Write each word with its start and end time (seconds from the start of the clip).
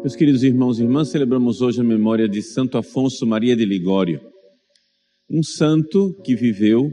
Meus 0.00 0.14
queridos 0.14 0.44
irmãos 0.44 0.78
e 0.78 0.84
irmãs, 0.84 1.08
celebramos 1.08 1.60
hoje 1.60 1.80
a 1.80 1.84
memória 1.84 2.28
de 2.28 2.40
Santo 2.40 2.78
Afonso 2.78 3.26
Maria 3.26 3.56
de 3.56 3.64
Ligório, 3.64 4.20
um 5.28 5.42
santo 5.42 6.14
que 6.22 6.36
viveu 6.36 6.88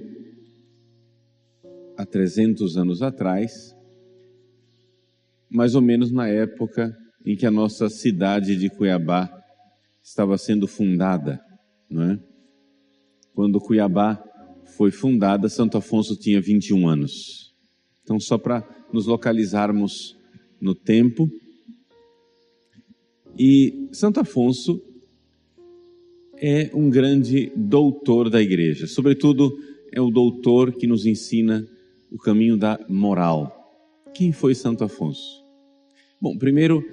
há 1.95 2.03
300 2.03 2.75
anos 2.77 3.03
atrás, 3.03 3.75
mais 5.51 5.75
ou 5.75 5.83
menos 5.83 6.11
na 6.11 6.27
época 6.27 6.97
em 7.23 7.35
que 7.35 7.45
a 7.45 7.51
nossa 7.51 7.89
cidade 7.89 8.55
de 8.55 8.71
Cuiabá 8.71 9.29
estava 10.03 10.35
sendo 10.35 10.67
fundada, 10.67 11.39
é? 11.91 12.19
Quando 13.35 13.59
Cuiabá 13.59 14.19
foi 14.75 14.89
fundada, 14.89 15.47
Santo 15.47 15.77
Afonso 15.77 16.17
tinha 16.17 16.41
21 16.41 16.87
anos. 16.87 17.53
Então, 18.01 18.19
só 18.19 18.39
para 18.39 18.67
nos 18.91 19.05
localizarmos 19.05 20.17
no 20.59 20.73
tempo, 20.73 21.29
e 23.37 23.89
Santo 23.91 24.19
Afonso 24.19 24.81
é 26.37 26.69
um 26.73 26.89
grande 26.89 27.51
doutor 27.55 28.29
da 28.29 28.41
igreja, 28.41 28.87
sobretudo 28.87 29.57
é 29.91 30.01
o 30.01 30.09
doutor 30.09 30.73
que 30.73 30.87
nos 30.87 31.05
ensina 31.05 31.65
o 32.11 32.17
caminho 32.17 32.57
da 32.57 32.79
moral. 32.89 33.51
Quem 34.13 34.31
foi 34.31 34.53
Santo 34.55 34.83
Afonso? 34.83 35.43
Bom, 36.21 36.37
primeiro 36.37 36.83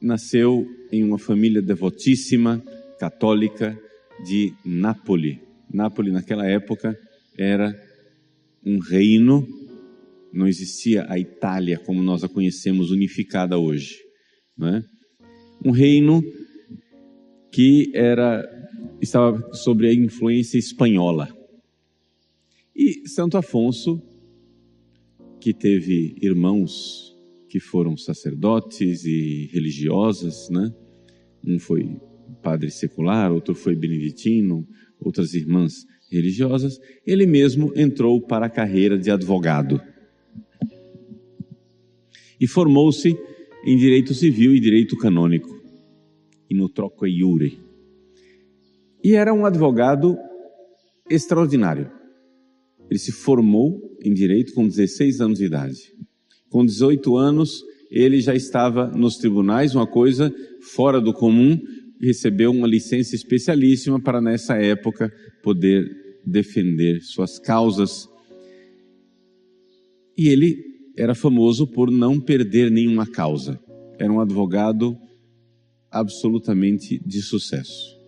nasceu 0.00 0.66
em 0.90 1.04
uma 1.04 1.18
família 1.18 1.62
devotíssima, 1.62 2.62
católica, 2.98 3.78
de 4.24 4.52
Nápoles. 4.64 5.38
Nápoles, 5.72 6.12
naquela 6.12 6.46
época, 6.46 6.98
era 7.36 7.74
um 8.64 8.78
reino, 8.78 9.46
não 10.32 10.46
existia 10.46 11.06
a 11.08 11.18
Itália 11.18 11.78
como 11.78 12.02
nós 12.02 12.22
a 12.22 12.28
conhecemos 12.28 12.90
unificada 12.90 13.58
hoje. 13.58 13.98
Não 14.56 14.68
é? 14.68 14.84
Um 15.64 15.70
reino 15.70 16.22
que 17.50 17.90
era 17.94 18.48
estava 19.00 19.52
sob 19.52 19.86
a 19.86 19.92
influência 19.92 20.58
espanhola. 20.58 21.28
E 22.74 23.08
Santo 23.08 23.36
Afonso, 23.36 24.00
que 25.40 25.52
teve 25.52 26.16
irmãos 26.22 27.14
que 27.48 27.60
foram 27.60 27.96
sacerdotes 27.96 29.04
e 29.04 29.50
religiosas, 29.52 30.48
né? 30.48 30.72
Um 31.44 31.58
foi 31.58 32.00
padre 32.42 32.70
secular, 32.70 33.30
outro 33.30 33.54
foi 33.54 33.74
beneditino, 33.76 34.66
outras 34.98 35.34
irmãs 35.34 35.84
religiosas. 36.10 36.78
Ele 37.06 37.26
mesmo 37.26 37.72
entrou 37.76 38.20
para 38.20 38.46
a 38.46 38.50
carreira 38.50 38.98
de 38.98 39.10
advogado. 39.10 39.80
E 42.40 42.46
formou-se 42.46 43.16
em 43.64 43.76
direito 43.76 44.14
civil 44.14 44.54
e 44.54 44.60
direito 44.60 44.96
canônico, 44.96 45.48
e 46.50 46.54
no 46.54 46.68
troco 46.68 47.06
iure. 47.06 47.58
E 49.02 49.14
era 49.14 49.32
um 49.32 49.44
advogado 49.44 50.16
extraordinário. 51.08 51.90
Ele 52.88 52.98
se 52.98 53.12
formou 53.12 53.80
em 54.04 54.12
direito 54.12 54.52
com 54.54 54.66
16 54.66 55.20
anos 55.20 55.38
de 55.38 55.46
idade. 55.46 55.92
Com 56.50 56.64
18 56.64 57.16
anos, 57.16 57.62
ele 57.90 58.20
já 58.20 58.34
estava 58.34 58.86
nos 58.88 59.16
tribunais, 59.16 59.74
uma 59.74 59.86
coisa 59.86 60.34
fora 60.60 61.00
do 61.00 61.12
comum, 61.12 61.60
recebeu 62.00 62.50
uma 62.50 62.66
licença 62.66 63.14
especialíssima 63.14 64.00
para 64.00 64.20
nessa 64.20 64.56
época 64.56 65.12
poder 65.42 65.88
defender 66.24 67.00
suas 67.02 67.38
causas. 67.38 68.08
E 70.16 70.28
ele 70.28 70.71
era 70.96 71.14
famoso 71.14 71.66
por 71.66 71.90
não 71.90 72.20
perder 72.20 72.70
nenhuma 72.70 73.06
causa. 73.06 73.58
Era 73.98 74.12
um 74.12 74.20
advogado 74.20 74.96
absolutamente 75.90 76.98
de 77.04 77.20
sucesso, 77.20 77.98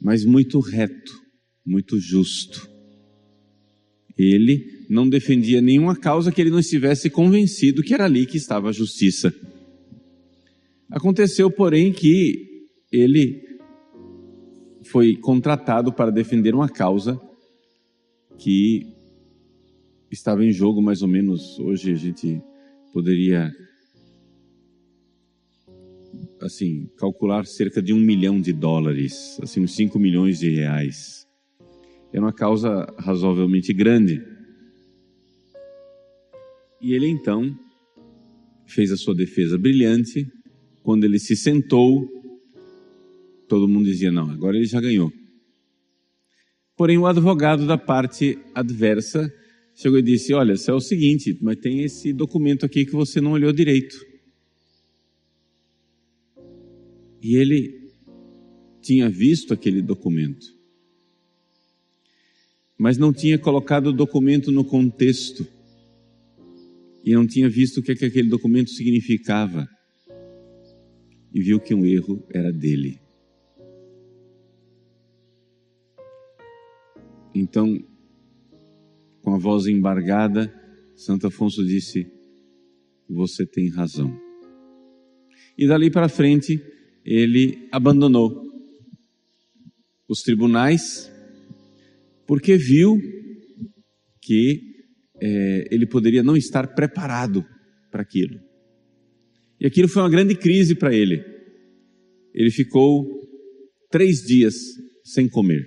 mas 0.00 0.24
muito 0.24 0.60
reto, 0.60 1.12
muito 1.66 1.98
justo. 1.98 2.68
Ele 4.16 4.86
não 4.88 5.08
defendia 5.08 5.60
nenhuma 5.60 5.96
causa 5.96 6.30
que 6.30 6.40
ele 6.40 6.50
não 6.50 6.60
estivesse 6.60 7.10
convencido 7.10 7.82
que 7.82 7.92
era 7.92 8.04
ali 8.04 8.24
que 8.26 8.36
estava 8.36 8.68
a 8.68 8.72
justiça. 8.72 9.34
Aconteceu, 10.88 11.50
porém, 11.50 11.92
que 11.92 12.68
ele 12.92 13.42
foi 14.84 15.16
contratado 15.16 15.92
para 15.92 16.12
defender 16.12 16.54
uma 16.54 16.68
causa 16.68 17.20
que 18.38 18.93
estava 20.14 20.44
em 20.44 20.52
jogo 20.52 20.80
mais 20.80 21.02
ou 21.02 21.08
menos, 21.08 21.58
hoje 21.58 21.92
a 21.92 21.96
gente 21.96 22.40
poderia 22.92 23.52
assim, 26.40 26.88
calcular 26.98 27.46
cerca 27.46 27.82
de 27.82 27.92
um 27.92 27.98
milhão 27.98 28.40
de 28.40 28.52
dólares, 28.52 29.38
assim, 29.42 29.60
uns 29.60 29.74
5 29.74 29.98
milhões 29.98 30.38
de 30.38 30.50
reais. 30.50 31.26
É 32.12 32.20
uma 32.20 32.32
causa 32.32 32.86
razoavelmente 32.98 33.72
grande. 33.72 34.22
E 36.80 36.92
ele 36.92 37.08
então 37.08 37.58
fez 38.66 38.92
a 38.92 38.96
sua 38.96 39.14
defesa 39.14 39.58
brilhante. 39.58 40.26
Quando 40.82 41.04
ele 41.04 41.18
se 41.18 41.34
sentou, 41.34 42.06
todo 43.48 43.66
mundo 43.66 43.86
dizia: 43.86 44.12
não, 44.12 44.30
agora 44.30 44.56
ele 44.56 44.66
já 44.66 44.80
ganhou. 44.80 45.10
Porém, 46.76 46.98
o 46.98 47.06
advogado 47.06 47.66
da 47.66 47.78
parte 47.78 48.38
adversa 48.54 49.32
chegou 49.74 49.98
e 49.98 50.02
disse: 50.02 50.32
Olha, 50.32 50.54
é 50.54 50.72
o 50.72 50.80
seguinte, 50.80 51.36
mas 51.40 51.56
tem 51.56 51.82
esse 51.82 52.12
documento 52.12 52.64
aqui 52.64 52.84
que 52.84 52.92
você 52.92 53.20
não 53.20 53.32
olhou 53.32 53.52
direito. 53.52 53.96
E 57.22 57.36
ele 57.36 57.90
tinha 58.80 59.08
visto 59.08 59.54
aquele 59.54 59.80
documento, 59.80 60.46
mas 62.78 62.98
não 62.98 63.12
tinha 63.12 63.38
colocado 63.38 63.86
o 63.86 63.92
documento 63.92 64.52
no 64.52 64.64
contexto 64.64 65.46
e 67.02 67.14
não 67.14 67.26
tinha 67.26 67.48
visto 67.48 67.78
o 67.78 67.82
que, 67.82 67.92
é 67.92 67.94
que 67.94 68.04
aquele 68.04 68.28
documento 68.28 68.70
significava 68.70 69.68
e 71.32 71.40
viu 71.40 71.58
que 71.58 71.74
um 71.74 71.84
erro 71.84 72.22
era 72.30 72.52
dele. 72.52 73.00
Então, 77.34 77.76
com 79.24 79.34
a 79.34 79.38
voz 79.38 79.66
embargada, 79.66 80.54
Santo 80.94 81.26
Afonso 81.26 81.64
disse: 81.64 82.06
Você 83.08 83.46
tem 83.46 83.70
razão. 83.70 84.14
E 85.56 85.66
dali 85.66 85.90
para 85.90 86.08
frente, 86.08 86.60
ele 87.04 87.66
abandonou 87.72 88.44
os 90.06 90.20
tribunais 90.20 91.10
porque 92.26 92.56
viu 92.56 93.00
que 94.20 94.60
é, 95.20 95.68
ele 95.70 95.86
poderia 95.86 96.22
não 96.22 96.36
estar 96.36 96.74
preparado 96.74 97.44
para 97.90 98.02
aquilo. 98.02 98.38
E 99.58 99.66
aquilo 99.66 99.88
foi 99.88 100.02
uma 100.02 100.10
grande 100.10 100.34
crise 100.34 100.74
para 100.74 100.94
ele. 100.94 101.24
Ele 102.34 102.50
ficou 102.50 103.06
três 103.90 104.20
dias 104.22 104.54
sem 105.04 105.28
comer. 105.28 105.64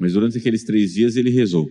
Mas 0.00 0.12
durante 0.12 0.38
aqueles 0.38 0.64
três 0.64 0.92
dias 0.92 1.16
ele 1.16 1.30
rezou. 1.30 1.66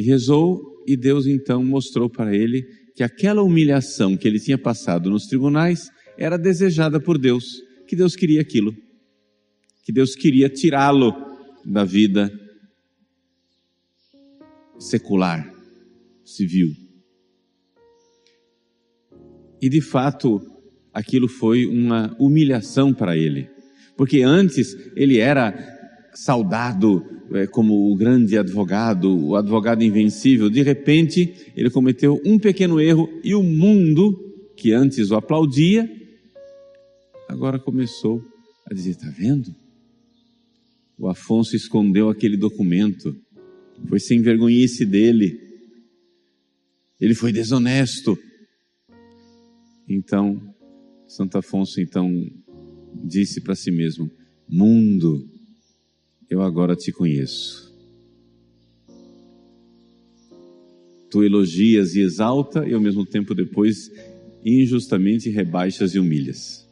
E 0.00 0.02
rezou, 0.02 0.82
e 0.86 0.96
Deus 0.96 1.26
então 1.26 1.62
mostrou 1.62 2.08
para 2.08 2.34
ele 2.34 2.62
que 2.96 3.02
aquela 3.02 3.42
humilhação 3.42 4.16
que 4.16 4.26
ele 4.26 4.40
tinha 4.40 4.56
passado 4.56 5.10
nos 5.10 5.26
tribunais 5.26 5.90
era 6.16 6.38
desejada 6.38 6.98
por 6.98 7.18
Deus, 7.18 7.44
que 7.86 7.94
Deus 7.94 8.16
queria 8.16 8.40
aquilo, 8.40 8.74
que 9.84 9.92
Deus 9.92 10.14
queria 10.14 10.48
tirá-lo 10.48 11.12
da 11.66 11.84
vida 11.84 12.32
secular, 14.78 15.52
civil. 16.24 16.74
E 19.60 19.68
de 19.68 19.82
fato, 19.82 20.40
aquilo 20.94 21.28
foi 21.28 21.66
uma 21.66 22.16
humilhação 22.18 22.94
para 22.94 23.18
ele, 23.18 23.50
porque 23.98 24.22
antes 24.22 24.74
ele 24.96 25.18
era 25.18 25.79
saudado 26.14 27.04
é, 27.32 27.46
como 27.46 27.90
o 27.90 27.96
grande 27.96 28.36
advogado, 28.36 29.28
o 29.28 29.36
advogado 29.36 29.82
invencível, 29.82 30.50
de 30.50 30.62
repente 30.62 31.52
ele 31.56 31.70
cometeu 31.70 32.20
um 32.24 32.38
pequeno 32.38 32.80
erro 32.80 33.08
e 33.22 33.34
o 33.34 33.42
mundo, 33.42 34.52
que 34.56 34.72
antes 34.72 35.10
o 35.10 35.16
aplaudia, 35.16 35.88
agora 37.28 37.58
começou 37.58 38.22
a 38.70 38.74
dizer: 38.74 38.90
está 38.90 39.08
vendo? 39.08 39.54
O 40.98 41.08
Afonso 41.08 41.56
escondeu 41.56 42.10
aquele 42.10 42.36
documento, 42.36 43.16
foi 43.88 43.98
sem 43.98 44.20
vergonhice 44.20 44.84
dele, 44.84 45.40
ele 47.00 47.14
foi 47.14 47.32
desonesto. 47.32 48.18
Então, 49.88 50.40
Santo 51.08 51.38
Afonso 51.38 51.80
então 51.80 52.08
disse 53.02 53.40
para 53.40 53.54
si 53.54 53.70
mesmo: 53.70 54.10
Mundo, 54.48 55.26
eu 56.30 56.40
agora 56.40 56.76
te 56.76 56.92
conheço. 56.92 57.68
Tu 61.10 61.24
elogias 61.24 61.96
e 61.96 62.00
exalta, 62.00 62.66
e 62.68 62.72
ao 62.72 62.80
mesmo 62.80 63.04
tempo 63.04 63.34
depois 63.34 63.90
injustamente 64.44 65.28
rebaixas 65.28 65.94
e 65.94 65.98
humilhas. 65.98 66.66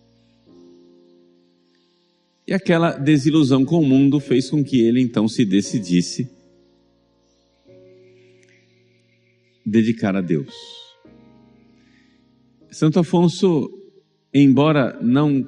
E 2.46 2.54
aquela 2.54 2.92
desilusão 2.92 3.64
com 3.64 3.80
o 3.80 3.84
mundo 3.84 4.20
fez 4.20 4.48
com 4.48 4.64
que 4.64 4.80
ele 4.80 5.02
então 5.02 5.28
se 5.28 5.44
decidisse 5.44 6.30
dedicar 9.66 10.16
a 10.16 10.22
Deus. 10.22 10.54
Santo 12.70 13.00
Afonso, 13.00 13.68
embora 14.32 14.98
não 15.02 15.46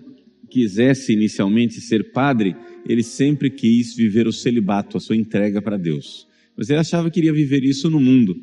quisesse 0.50 1.12
inicialmente 1.12 1.80
ser 1.80 2.12
padre, 2.12 2.56
ele 2.87 3.03
sempre 3.03 3.50
quis 3.50 3.94
viver 3.94 4.27
o 4.27 4.32
celibato, 4.32 4.97
a 4.97 5.00
sua 5.00 5.17
entrega 5.17 5.61
para 5.61 5.77
Deus. 5.77 6.27
Mas 6.56 6.69
ele 6.69 6.79
achava 6.79 7.11
que 7.11 7.21
iria 7.21 7.32
viver 7.32 7.62
isso 7.65 7.88
no 7.91 8.00
mundo. 8.00 8.35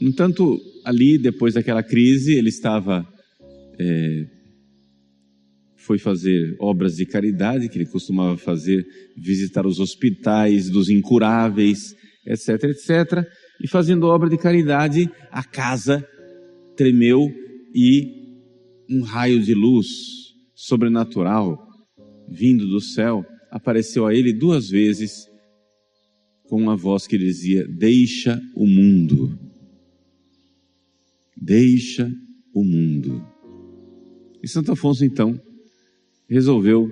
No 0.00 0.08
entanto, 0.08 0.60
ali, 0.84 1.18
depois 1.18 1.54
daquela 1.54 1.82
crise, 1.82 2.34
ele 2.34 2.48
estava 2.48 3.06
é, 3.78 4.26
foi 5.84 5.98
fazer 5.98 6.56
obras 6.58 6.96
de 6.96 7.04
caridade, 7.04 7.68
que 7.68 7.76
ele 7.76 7.86
costumava 7.86 8.38
fazer, 8.38 8.86
visitar 9.16 9.66
os 9.66 9.78
hospitais 9.78 10.70
dos 10.70 10.88
incuráveis, 10.88 11.94
etc, 12.26 12.64
etc. 12.64 13.26
E 13.60 13.68
fazendo 13.68 14.06
obra 14.06 14.30
de 14.30 14.38
caridade, 14.38 15.10
a 15.30 15.44
casa 15.44 16.06
tremeu 16.74 17.30
e 17.74 18.24
um 18.88 19.02
raio 19.02 19.40
de 19.40 19.54
luz 19.54 19.86
sobrenatural 20.54 21.58
vindo 22.28 22.66
do 22.66 22.80
céu 22.80 23.24
apareceu 23.50 24.06
a 24.06 24.14
ele 24.14 24.32
duas 24.32 24.68
vezes 24.68 25.30
com 26.44 26.60
uma 26.60 26.76
voz 26.76 27.06
que 27.06 27.16
dizia: 27.16 27.66
Deixa 27.68 28.40
o 28.54 28.66
mundo. 28.66 29.38
Deixa 31.36 32.10
o 32.52 32.64
mundo. 32.64 33.26
E 34.42 34.48
Santo 34.48 34.72
Afonso 34.72 35.04
então 35.04 35.40
resolveu 36.28 36.90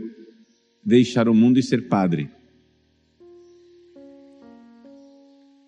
deixar 0.84 1.28
o 1.28 1.34
mundo 1.34 1.58
e 1.58 1.62
ser 1.62 1.88
padre. 1.88 2.28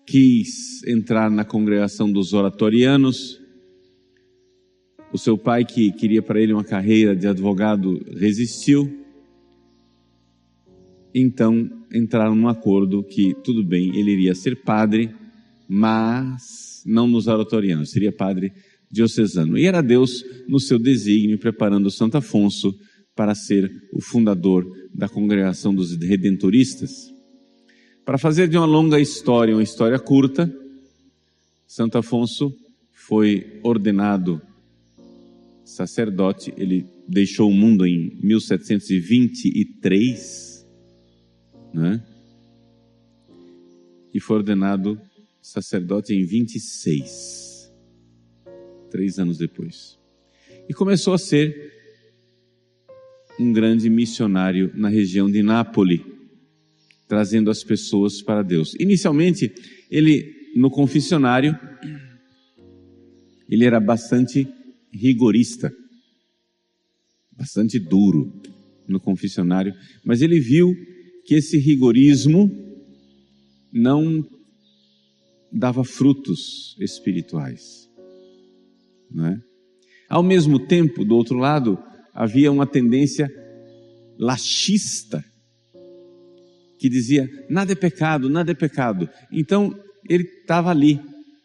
Quis 0.05 0.83
entrar 0.87 1.29
na 1.29 1.43
congregação 1.43 2.11
dos 2.11 2.33
oratorianos. 2.33 3.41
O 5.11 5.17
seu 5.17 5.37
pai, 5.37 5.63
que 5.63 5.91
queria 5.91 6.21
para 6.21 6.39
ele 6.41 6.53
uma 6.53 6.63
carreira 6.63 7.15
de 7.15 7.27
advogado, 7.27 8.03
resistiu. 8.17 9.04
Então 11.17 11.69
entraram 11.93 12.35
num 12.35 12.49
acordo 12.49 13.01
que, 13.01 13.33
tudo 13.35 13.63
bem, 13.63 13.97
ele 13.97 14.11
iria 14.11 14.35
ser 14.35 14.63
padre, 14.63 15.15
mas 15.65 16.83
não 16.85 17.07
nos 17.07 17.27
oratorianos, 17.27 17.91
seria 17.91 18.11
padre 18.11 18.51
diocesano. 18.91 19.57
E 19.57 19.65
era 19.65 19.81
Deus, 19.81 20.25
no 20.45 20.59
seu 20.59 20.77
desígnio, 20.77 21.39
preparando 21.39 21.89
Santo 21.89 22.17
Afonso 22.17 22.77
para 23.15 23.33
ser 23.33 23.71
o 23.93 24.01
fundador 24.01 24.69
da 24.93 25.07
congregação 25.07 25.73
dos 25.73 25.95
redentoristas. 25.95 26.91
Para 28.03 28.17
fazer 28.17 28.49
de 28.49 28.57
uma 28.57 28.65
longa 28.65 28.99
história 28.99 29.55
uma 29.55 29.63
história 29.63 29.97
curta, 29.97 30.53
Santo 31.65 31.97
Afonso 31.97 32.53
foi 32.91 33.61
ordenado 33.63 34.41
sacerdote, 35.63 36.53
ele 36.57 36.85
deixou 37.07 37.49
o 37.49 37.53
mundo 37.53 37.87
em 37.87 38.19
1723, 38.21 40.54
né? 41.75 42.01
E 44.13 44.19
foi 44.19 44.37
ordenado 44.37 44.99
sacerdote 45.41 46.13
em 46.13 46.25
26, 46.25 47.71
três 48.89 49.19
anos 49.19 49.37
depois. 49.37 49.99
E 50.67 50.73
começou 50.73 51.13
a 51.13 51.17
ser 51.17 51.73
um 53.39 53.51
grande 53.51 53.89
missionário 53.89 54.71
na 54.73 54.87
região 54.87 55.29
de 55.29 55.43
Nápoles, 55.43 56.01
trazendo 57.07 57.51
as 57.51 57.63
pessoas 57.63 58.21
para 58.21 58.41
Deus. 58.41 58.73
Inicialmente, 58.79 59.53
ele 59.91 60.33
no 60.55 60.71
confessionário, 60.71 61.59
ele 63.49 63.65
era 63.65 63.79
bastante 63.79 64.47
rigorista, 64.91 65.75
bastante 67.31 67.77
duro 67.77 68.33
no 68.87 68.99
confessionário, 68.99 69.73
mas 70.05 70.21
ele 70.21 70.39
viu 70.39 70.73
que 71.25 71.35
esse 71.35 71.57
rigorismo 71.57 72.49
não 73.73 74.23
dava 75.51 75.83
frutos 75.83 76.75
espirituais, 76.79 77.89
não 79.11 79.27
é? 79.27 79.41
Ao 80.09 80.21
mesmo 80.21 80.59
tempo, 80.59 81.03
do 81.03 81.15
outro 81.15 81.37
lado, 81.37 81.77
havia 82.13 82.51
uma 82.51 82.67
tendência 82.67 83.29
laxista 84.17 85.23
que 86.77 86.89
dizia 86.89 87.27
nada 87.49 87.71
é 87.71 87.75
pecado, 87.75 88.29
nada 88.29 88.51
é 88.51 88.55
pecado. 88.55 89.09
Então 89.31 89.75
ele 90.07 90.23
estava 90.23 90.69
ali 90.69 90.99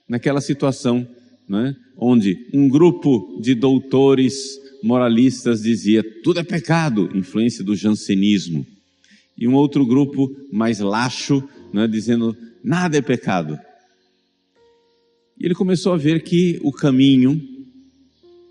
naquela 0.09 0.41
situação, 0.41 1.09
né, 1.49 1.75
onde 1.97 2.37
um 2.53 2.69
grupo 2.69 3.41
de 3.41 3.55
doutores 3.55 4.35
moralistas 4.82 5.62
dizia 5.62 6.05
tudo 6.23 6.41
é 6.41 6.44
pecado, 6.44 7.09
influência 7.17 7.65
do 7.65 7.75
jansenismo, 7.75 8.67
e 9.41 9.49
um 9.49 9.55
outro 9.55 9.87
grupo 9.87 10.31
mais 10.53 10.81
laxo, 10.81 11.43
né, 11.73 11.89
dizendo 11.89 12.37
nada 12.63 12.99
é 12.99 13.01
pecado. 13.01 13.59
E 15.39 15.47
ele 15.47 15.55
começou 15.55 15.95
a 15.95 15.97
ver 15.97 16.23
que 16.23 16.61
o 16.63 16.71
caminho 16.71 17.41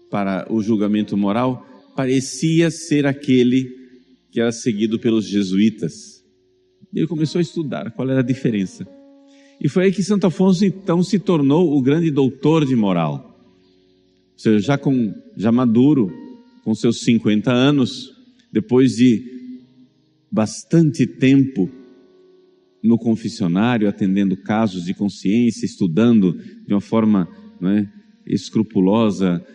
para 0.09 0.51
o 0.51 0.63
julgamento 0.63 1.15
moral 1.15 1.63
parecia 1.95 2.71
ser 2.71 3.05
aquele 3.05 3.77
que 4.31 4.41
era 4.41 4.51
seguido 4.51 4.97
pelos 4.97 5.27
jesuítas. 5.27 6.23
Ele 6.91 7.05
começou 7.05 7.37
a 7.37 7.43
estudar 7.43 7.91
qual 7.91 8.09
era 8.09 8.21
a 8.21 8.23
diferença. 8.23 8.87
E 9.61 9.69
foi 9.69 9.85
aí 9.85 9.91
que 9.91 10.01
Santo 10.01 10.25
Afonso 10.25 10.65
então 10.65 11.03
se 11.03 11.19
tornou 11.19 11.77
o 11.77 11.81
grande 11.83 12.09
doutor 12.09 12.65
de 12.65 12.75
moral. 12.75 13.39
Ou 14.33 14.39
seja, 14.39 14.59
já, 14.59 14.77
com, 14.77 15.13
já 15.37 15.51
maduro, 15.51 16.11
com 16.63 16.73
seus 16.73 17.01
50 17.01 17.51
anos, 17.51 18.11
depois 18.51 18.95
de 18.95 19.38
bastante 20.31 21.05
tempo 21.05 21.69
no 22.83 22.97
confessionário, 22.97 23.89
atendendo 23.89 24.37
casos 24.37 24.85
de 24.85 24.93
consciência, 24.93 25.65
estudando 25.65 26.33
de 26.65 26.73
uma 26.73 26.81
forma 26.81 27.27
né, 27.59 27.91
escrupulosa 28.25 29.45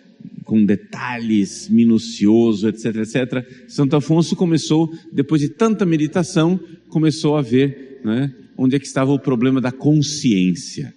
com 0.45 0.65
detalhes, 0.65 1.69
minucioso, 1.69 2.69
etc, 2.69 2.97
etc. 2.97 3.69
Santo 3.69 3.97
Afonso 3.97 4.37
começou, 4.37 4.93
depois 5.13 5.41
de 5.41 5.49
tanta 5.49 5.87
meditação, 5.87 6.61
começou 6.89 7.37
a 7.37 7.43
ver 7.43 8.01
né, 8.05 8.35
onde 8.57 8.77
é 8.77 8.79
que 8.79 8.87
estava 8.87 9.11
o 9.11 9.19
problema 9.19 9.61
da 9.61 9.73
consciência. 9.73 10.95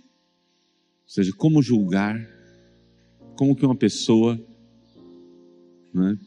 Ou 1.06 1.10
seja, 1.10 1.32
como 1.38 1.62
julgar, 1.62 2.20
como 3.36 3.56
que 3.56 3.66
uma 3.66 3.76
pessoa 3.76 4.38
né, 5.94 6.18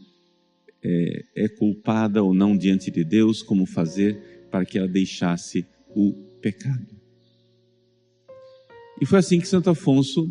é, 0.83 1.25
é 1.45 1.49
culpada 1.49 2.23
ou 2.23 2.35
não 2.35 2.57
diante 2.57 2.91
de 2.91 3.05
Deus, 3.05 3.43
como 3.43 3.67
fazer 3.67 4.47
para 4.51 4.65
que 4.65 4.79
ela 4.79 4.89
deixasse 4.89 5.67
o 5.95 6.13
pecado. 6.41 7.01
E 9.01 9.07
foi 9.07 9.19
assim 9.19 9.41
que 9.41 9.49
Santo 9.49 9.71
Afonso 9.71 10.27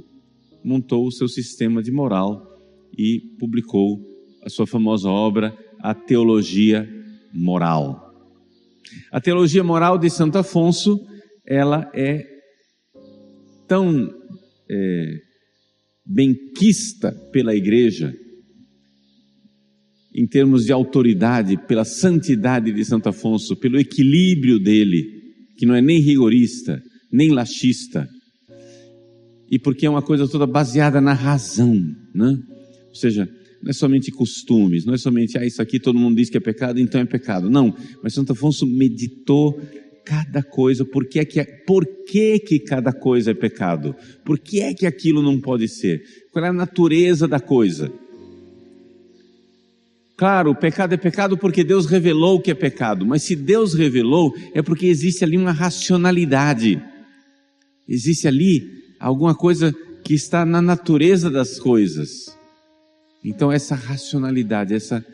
montou 0.64 1.08
o 1.08 1.12
seu 1.12 1.28
sistema 1.28 1.82
de 1.82 1.92
moral 1.92 2.46
e 2.98 3.20
publicou 3.40 4.00
a 4.44 4.50
sua 4.50 4.68
famosa 4.68 5.10
obra, 5.10 5.58
A 5.80 5.94
Teologia 5.94 6.88
Moral. 7.34 8.08
A 9.12 9.20
Teologia 9.22 9.64
Moral 9.64 9.98
de 9.98 10.10
Santo 10.10 10.38
Afonso, 10.38 11.00
ela 11.46 11.90
é 11.94 12.26
tão 13.68 14.10
é, 14.70 15.22
benquista 16.06 17.12
pela 17.32 17.56
igreja, 17.56 18.16
em 20.14 20.26
termos 20.26 20.66
de 20.66 20.72
autoridade, 20.72 21.58
pela 21.68 21.86
santidade 21.86 22.72
de 22.72 22.86
Santo 22.86 23.10
Afonso, 23.10 23.56
pelo 23.56 23.80
equilíbrio 23.80 24.60
dele, 24.60 25.06
que 25.58 25.66
não 25.66 25.76
é 25.76 25.82
nem 25.82 26.00
rigorista, 26.00 26.82
nem 27.12 27.30
laxista, 27.30 28.08
e 29.52 29.58
porque 29.58 29.86
é 29.86 29.90
uma 29.90 30.02
coisa 30.02 30.28
toda 30.28 30.46
baseada 30.46 31.02
na 31.02 31.14
razão, 31.14 31.76
né? 32.14 32.38
Ou 32.90 32.96
seja, 32.96 33.28
não 33.62 33.70
é 33.70 33.74
somente 33.74 34.12
costumes, 34.12 34.86
não 34.86 34.94
é 34.94 34.98
somente, 34.98 35.38
ah, 35.38 35.46
isso 35.46 35.62
aqui 35.62 35.80
todo 35.80 35.98
mundo 35.98 36.18
diz 36.18 36.30
que 36.30 36.38
é 36.38 36.40
pecado, 36.40 36.80
então 36.80 37.02
é 37.02 37.06
pecado. 37.06 37.50
Não, 37.50 37.76
mas 38.04 38.14
Santo 38.14 38.34
Afonso 38.34 38.66
meditou 38.66 39.60
cada 40.06 40.42
coisa, 40.42 40.86
por 40.86 41.08
que, 41.08 41.20
é 41.20 41.26
que, 41.26 41.44
por 41.68 41.86
que, 42.06 42.40
que 42.40 42.60
cada 42.60 42.92
coisa 42.92 43.32
é 43.32 43.34
pecado? 43.34 43.96
Por 44.24 44.40
que 44.40 44.60
é 44.60 44.74
que 44.74 44.86
aquilo 44.86 45.22
não 45.22 45.40
pode 45.40 45.68
ser? 45.68 46.02
Qual 46.32 46.44
é 46.44 46.50
a 46.50 46.54
natureza 46.54 47.28
da 47.28 47.40
coisa? 47.40 47.92
Claro, 50.20 50.52
o 50.52 50.56
pecado 50.56 50.92
é 50.92 50.98
pecado 50.98 51.38
porque 51.38 51.64
Deus 51.64 51.86
revelou 51.86 52.42
que 52.42 52.52
é 52.52 52.54
pecado, 52.54 53.06
mas 53.06 53.24
se 53.24 53.38
Deus 53.38 53.74
revelou, 53.74 54.36
é 54.54 54.62
porque 54.62 54.86
existe 54.86 55.24
ali 55.24 55.38
uma 55.38 55.54
racionalidade, 55.54 56.84
existe 57.88 58.28
ali 58.28 58.84
alguma 59.00 59.34
coisa 59.34 59.74
que 60.04 60.14
está 60.14 60.44
na 60.44 60.62
natureza 60.62 61.32
das 61.32 61.58
coisas. 61.58 62.38
Então, 63.24 63.50
essa 63.50 63.76
racionalidade, 63.76 64.74
essa, 64.74 65.06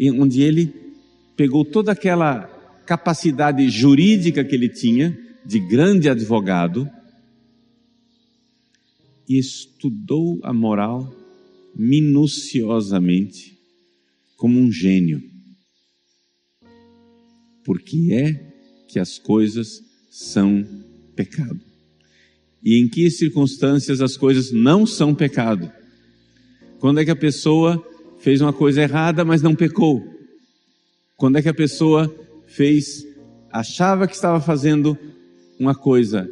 onde 0.00 0.40
ele 0.40 0.72
pegou 1.36 1.64
toda 1.64 1.90
aquela 1.90 2.42
capacidade 2.86 3.68
jurídica 3.68 4.44
que 4.44 4.54
ele 4.54 4.68
tinha, 4.68 5.18
de 5.44 5.58
grande 5.58 6.08
advogado, 6.08 6.88
e 9.28 9.36
estudou 9.36 10.38
a 10.44 10.52
moral 10.52 11.12
minuciosamente, 11.74 13.53
como 14.36 14.58
um 14.58 14.70
gênio. 14.70 15.22
Porque 17.64 18.12
é 18.12 18.54
que 18.88 18.98
as 18.98 19.18
coisas 19.18 19.80
são 20.10 20.64
pecado. 21.16 21.60
E 22.62 22.80
em 22.80 22.88
que 22.88 23.10
circunstâncias 23.10 24.00
as 24.00 24.16
coisas 24.16 24.52
não 24.52 24.86
são 24.86 25.14
pecado? 25.14 25.70
Quando 26.78 27.00
é 27.00 27.04
que 27.04 27.10
a 27.10 27.16
pessoa 27.16 27.82
fez 28.18 28.40
uma 28.40 28.52
coisa 28.52 28.82
errada, 28.82 29.24
mas 29.24 29.42
não 29.42 29.54
pecou? 29.54 30.02
Quando 31.16 31.38
é 31.38 31.42
que 31.42 31.48
a 31.48 31.54
pessoa 31.54 32.08
fez, 32.46 33.06
achava 33.50 34.06
que 34.06 34.14
estava 34.14 34.40
fazendo 34.40 34.96
uma 35.58 35.74
coisa 35.74 36.28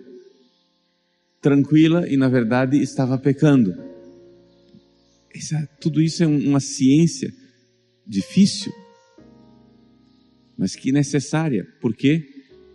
tranquila 1.40 2.08
e 2.08 2.16
na 2.16 2.28
verdade 2.28 2.80
estava 2.80 3.18
pecando? 3.18 3.74
Essa, 5.34 5.68
tudo 5.80 6.00
isso 6.00 6.22
é 6.22 6.26
uma 6.26 6.60
ciência 6.60 7.41
difícil, 8.06 8.72
mas 10.56 10.76
que 10.76 10.92
necessária. 10.92 11.66
Por 11.80 11.94
quê? 11.94 12.24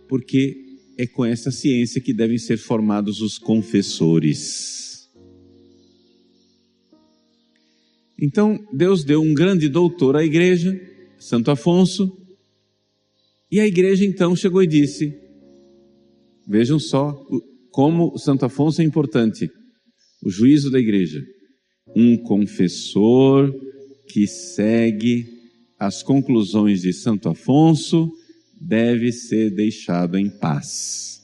Porque 0.08 0.56
é 0.96 1.06
com 1.06 1.24
essa 1.24 1.50
ciência 1.50 2.00
que 2.00 2.12
devem 2.12 2.38
ser 2.38 2.56
formados 2.56 3.20
os 3.20 3.38
confessores. 3.38 5.08
Então, 8.20 8.58
Deus 8.72 9.04
deu 9.04 9.22
um 9.22 9.32
grande 9.32 9.68
doutor 9.68 10.16
à 10.16 10.24
igreja, 10.24 10.78
Santo 11.18 11.50
Afonso, 11.50 12.18
e 13.50 13.60
a 13.60 13.66
igreja 13.66 14.04
então 14.04 14.34
chegou 14.34 14.62
e 14.62 14.66
disse: 14.66 15.16
Vejam 16.46 16.78
só 16.78 17.12
como 17.70 18.18
Santo 18.18 18.44
Afonso 18.44 18.82
é 18.82 18.84
importante, 18.84 19.48
o 20.22 20.30
juízo 20.30 20.70
da 20.70 20.80
igreja. 20.80 21.24
Um 21.94 22.16
confessor 22.18 23.54
que 24.08 24.26
segue 24.26 25.26
as 25.78 26.02
conclusões 26.02 26.82
de 26.82 26.92
Santo 26.92 27.28
Afonso 27.28 28.10
deve 28.60 29.12
ser 29.12 29.50
deixado 29.50 30.18
em 30.18 30.28
paz. 30.28 31.22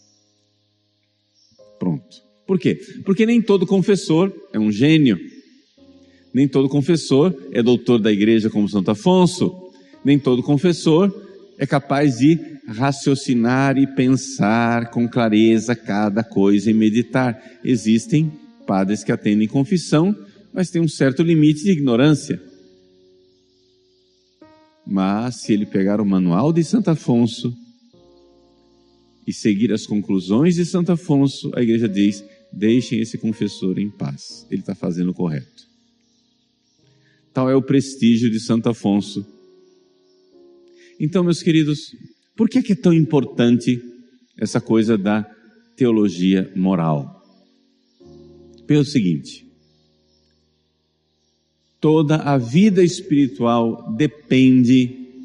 Pronto. 1.78 2.22
Por 2.46 2.58
quê? 2.58 2.78
Porque 3.04 3.26
nem 3.26 3.42
todo 3.42 3.66
confessor 3.66 4.32
é 4.52 4.58
um 4.58 4.70
gênio. 4.70 5.18
Nem 6.32 6.46
todo 6.46 6.68
confessor 6.68 7.34
é 7.52 7.62
doutor 7.62 7.98
da 7.98 8.12
igreja 8.12 8.50
como 8.50 8.68
Santo 8.68 8.90
Afonso. 8.90 9.52
Nem 10.04 10.18
todo 10.18 10.42
confessor 10.42 11.12
é 11.58 11.66
capaz 11.66 12.18
de 12.18 12.38
raciocinar 12.66 13.78
e 13.78 13.86
pensar 13.86 14.90
com 14.90 15.08
clareza 15.08 15.74
cada 15.74 16.22
coisa 16.22 16.70
e 16.70 16.74
meditar. 16.74 17.40
Existem 17.64 18.30
padres 18.66 19.04
que 19.04 19.12
atendem 19.12 19.48
confissão, 19.48 20.14
mas 20.52 20.70
tem 20.70 20.80
um 20.80 20.88
certo 20.88 21.22
limite 21.22 21.64
de 21.64 21.72
ignorância. 21.72 22.40
Mas 24.86 25.42
se 25.42 25.52
ele 25.52 25.66
pegar 25.66 26.00
o 26.00 26.06
manual 26.06 26.52
de 26.52 26.62
Santo 26.62 26.90
Afonso 26.90 27.56
e 29.26 29.32
seguir 29.32 29.72
as 29.72 29.86
conclusões 29.86 30.56
de 30.56 30.64
Santo 30.66 30.92
Afonso, 30.92 31.50
a 31.54 31.62
igreja 31.62 31.88
diz: 31.88 32.24
deixem 32.52 33.00
esse 33.00 33.16
confessor 33.16 33.78
em 33.78 33.90
paz, 33.90 34.46
ele 34.50 34.60
está 34.60 34.74
fazendo 34.74 35.10
o 35.10 35.14
correto. 35.14 35.64
Tal 37.32 37.50
é 37.50 37.56
o 37.56 37.62
prestígio 37.62 38.30
de 38.30 38.38
Santo 38.38 38.68
Afonso. 38.68 39.26
Então, 41.00 41.24
meus 41.24 41.42
queridos, 41.42 41.96
por 42.36 42.48
que 42.48 42.58
é, 42.58 42.62
que 42.62 42.72
é 42.72 42.76
tão 42.76 42.92
importante 42.92 43.82
essa 44.38 44.60
coisa 44.60 44.96
da 44.96 45.22
teologia 45.76 46.52
moral? 46.54 47.22
Pelo 48.66 48.84
seguinte, 48.84 49.44
Toda 51.84 52.16
a 52.16 52.38
vida 52.38 52.82
espiritual 52.82 53.92
depende 53.94 55.20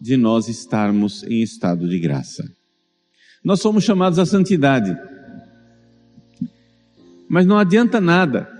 de 0.00 0.16
nós 0.16 0.48
estarmos 0.48 1.22
em 1.22 1.40
estado 1.40 1.88
de 1.88 2.00
graça. 2.00 2.42
Nós 3.44 3.60
somos 3.60 3.84
chamados 3.84 4.18
à 4.18 4.26
santidade. 4.26 4.92
Mas 7.28 7.46
não 7.46 7.56
adianta 7.56 8.00
nada 8.00 8.50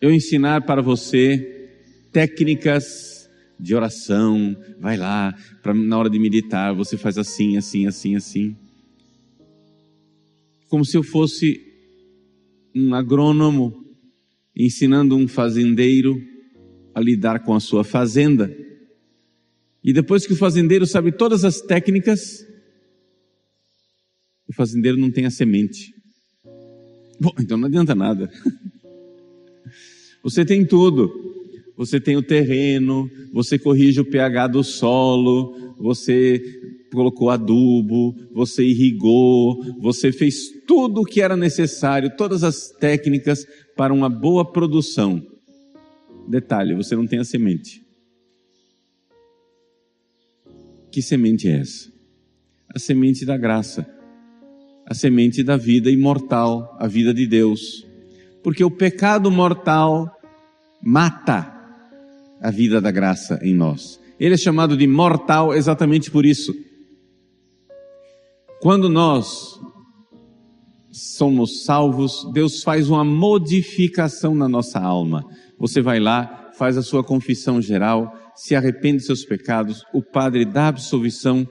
eu 0.00 0.14
ensinar 0.14 0.60
para 0.60 0.80
você 0.80 1.72
técnicas 2.12 3.28
de 3.58 3.74
oração, 3.74 4.56
vai 4.78 4.96
lá, 4.96 5.34
para 5.60 5.74
na 5.74 5.98
hora 5.98 6.08
de 6.08 6.20
meditar, 6.20 6.72
você 6.72 6.96
faz 6.96 7.18
assim, 7.18 7.56
assim, 7.56 7.84
assim, 7.88 8.14
assim. 8.14 8.56
Como 10.68 10.84
se 10.84 10.96
eu 10.96 11.02
fosse 11.02 11.60
um 12.72 12.94
agrônomo 12.94 13.87
ensinando 14.58 15.16
um 15.16 15.28
fazendeiro 15.28 16.20
a 16.94 17.00
lidar 17.00 17.44
com 17.44 17.54
a 17.54 17.60
sua 17.60 17.84
fazenda. 17.84 18.54
E 19.84 19.92
depois 19.92 20.26
que 20.26 20.32
o 20.32 20.36
fazendeiro 20.36 20.84
sabe 20.84 21.12
todas 21.12 21.44
as 21.44 21.60
técnicas, 21.60 22.44
o 24.48 24.52
fazendeiro 24.52 24.98
não 24.98 25.10
tem 25.10 25.24
a 25.24 25.30
semente. 25.30 25.94
Bom, 27.20 27.32
então 27.38 27.56
não 27.56 27.68
adianta 27.68 27.94
nada. 27.94 28.30
Você 30.22 30.44
tem 30.44 30.66
tudo. 30.66 31.28
Você 31.76 32.00
tem 32.00 32.16
o 32.16 32.22
terreno, 32.22 33.08
você 33.32 33.56
corrige 33.56 34.00
o 34.00 34.04
pH 34.04 34.48
do 34.48 34.64
solo, 34.64 35.76
você 35.78 36.57
colocou 36.92 37.30
adubo, 37.30 38.14
você 38.32 38.64
irrigou, 38.64 39.62
você 39.80 40.10
fez 40.12 40.48
tudo 40.66 41.02
o 41.02 41.04
que 41.04 41.20
era 41.20 41.36
necessário, 41.36 42.16
todas 42.16 42.42
as 42.42 42.68
técnicas 42.68 43.46
para 43.76 43.92
uma 43.92 44.08
boa 44.08 44.50
produção. 44.50 45.22
Detalhe: 46.28 46.74
você 46.74 46.94
não 46.94 47.06
tem 47.06 47.18
a 47.18 47.24
semente. 47.24 47.82
Que 50.90 51.02
semente 51.02 51.48
é 51.48 51.60
essa? 51.60 51.92
A 52.74 52.78
semente 52.78 53.24
da 53.24 53.36
graça, 53.36 53.86
a 54.86 54.94
semente 54.94 55.42
da 55.42 55.56
vida 55.56 55.90
imortal, 55.90 56.76
a 56.78 56.86
vida 56.86 57.12
de 57.12 57.26
Deus. 57.26 57.86
Porque 58.42 58.64
o 58.64 58.70
pecado 58.70 59.30
mortal 59.30 60.10
mata 60.82 61.54
a 62.40 62.50
vida 62.50 62.80
da 62.80 62.90
graça 62.90 63.38
em 63.42 63.54
nós. 63.54 64.00
Ele 64.18 64.34
é 64.34 64.38
chamado 64.38 64.76
de 64.76 64.86
mortal 64.86 65.54
exatamente 65.54 66.10
por 66.10 66.24
isso. 66.26 66.54
Quando 68.60 68.88
nós 68.88 69.60
somos 70.90 71.62
salvos, 71.64 72.28
Deus 72.32 72.62
faz 72.62 72.90
uma 72.90 73.04
modificação 73.04 74.34
na 74.34 74.48
nossa 74.48 74.80
alma. 74.80 75.24
Você 75.58 75.80
vai 75.80 76.00
lá, 76.00 76.50
faz 76.54 76.76
a 76.76 76.82
sua 76.82 77.04
confissão 77.04 77.62
geral, 77.62 78.12
se 78.34 78.56
arrepende 78.56 78.98
de 78.98 79.04
seus 79.04 79.24
pecados, 79.24 79.84
o 79.94 80.02
Padre 80.02 80.44
dá 80.44 80.68
absolvição, 80.68 81.46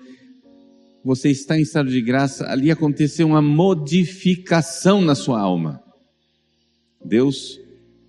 você 1.04 1.30
está 1.30 1.58
em 1.58 1.62
estado 1.62 1.90
de 1.90 2.02
graça, 2.02 2.46
ali 2.50 2.70
aconteceu 2.70 3.28
uma 3.28 3.42
modificação 3.42 5.00
na 5.00 5.16
sua 5.16 5.40
alma. 5.40 5.82
Deus 7.04 7.58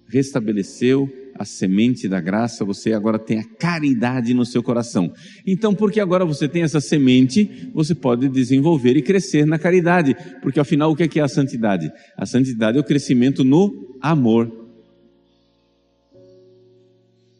restabeleceu 0.08 1.08
a 1.38 1.44
semente 1.44 2.08
da 2.08 2.20
graça, 2.20 2.64
você 2.64 2.92
agora 2.92 3.18
tem 3.18 3.38
a 3.38 3.44
caridade 3.44 4.34
no 4.34 4.44
seu 4.44 4.62
coração. 4.62 5.12
Então, 5.46 5.72
porque 5.72 6.00
agora 6.00 6.24
você 6.24 6.48
tem 6.48 6.62
essa 6.62 6.80
semente, 6.80 7.70
você 7.72 7.94
pode 7.94 8.28
desenvolver 8.28 8.96
e 8.96 9.02
crescer 9.02 9.46
na 9.46 9.58
caridade, 9.58 10.16
porque 10.42 10.58
afinal, 10.58 10.90
o 10.90 10.96
que 10.96 11.04
é, 11.04 11.20
é 11.20 11.22
a 11.22 11.28
santidade? 11.28 11.90
A 12.16 12.26
santidade 12.26 12.76
é 12.76 12.80
o 12.80 12.84
crescimento 12.84 13.44
no 13.44 13.96
amor. 14.00 14.52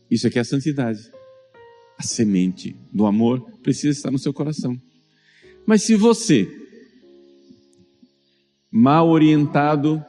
Isso 0.09 0.28
aqui 0.28 0.38
é 0.38 0.43
a 0.43 0.45
santidade. 0.45 1.00
A 1.99 2.02
semente 2.05 2.76
do 2.93 3.05
amor 3.05 3.40
precisa 3.62 3.90
estar 3.99 4.12
no 4.12 4.19
seu 4.19 4.33
coração. 4.33 4.76
Mas 5.67 5.83
se 5.83 5.97
você, 5.97 6.49
mal 8.71 9.09
orientado 9.09 10.02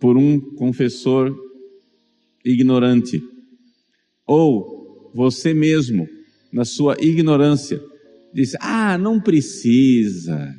por 0.00 0.16
um 0.16 0.40
confessor 0.56 1.51
ignorante. 2.44 3.22
Ou 4.26 5.10
você 5.14 5.52
mesmo, 5.52 6.08
na 6.52 6.64
sua 6.64 6.96
ignorância, 7.00 7.80
diz: 8.32 8.54
Ah, 8.60 8.96
não 8.98 9.20
precisa. 9.20 10.54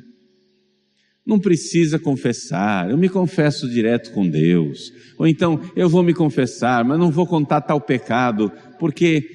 Não 1.26 1.38
precisa 1.38 1.98
confessar, 1.98 2.90
eu 2.90 2.98
me 2.98 3.08
confesso 3.08 3.66
direto 3.66 4.12
com 4.12 4.28
Deus. 4.28 4.92
Ou 5.16 5.26
então, 5.26 5.58
eu 5.74 5.88
vou 5.88 6.02
me 6.02 6.12
confessar, 6.12 6.84
mas 6.84 6.98
não 6.98 7.10
vou 7.10 7.26
contar 7.26 7.62
tal 7.62 7.80
pecado, 7.80 8.52
porque 8.78 9.32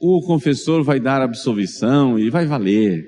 o 0.00 0.20
confessor 0.22 0.82
vai 0.82 0.98
dar 0.98 1.22
absolvição 1.22 2.18
e 2.18 2.28
vai 2.28 2.44
valer. 2.44 3.06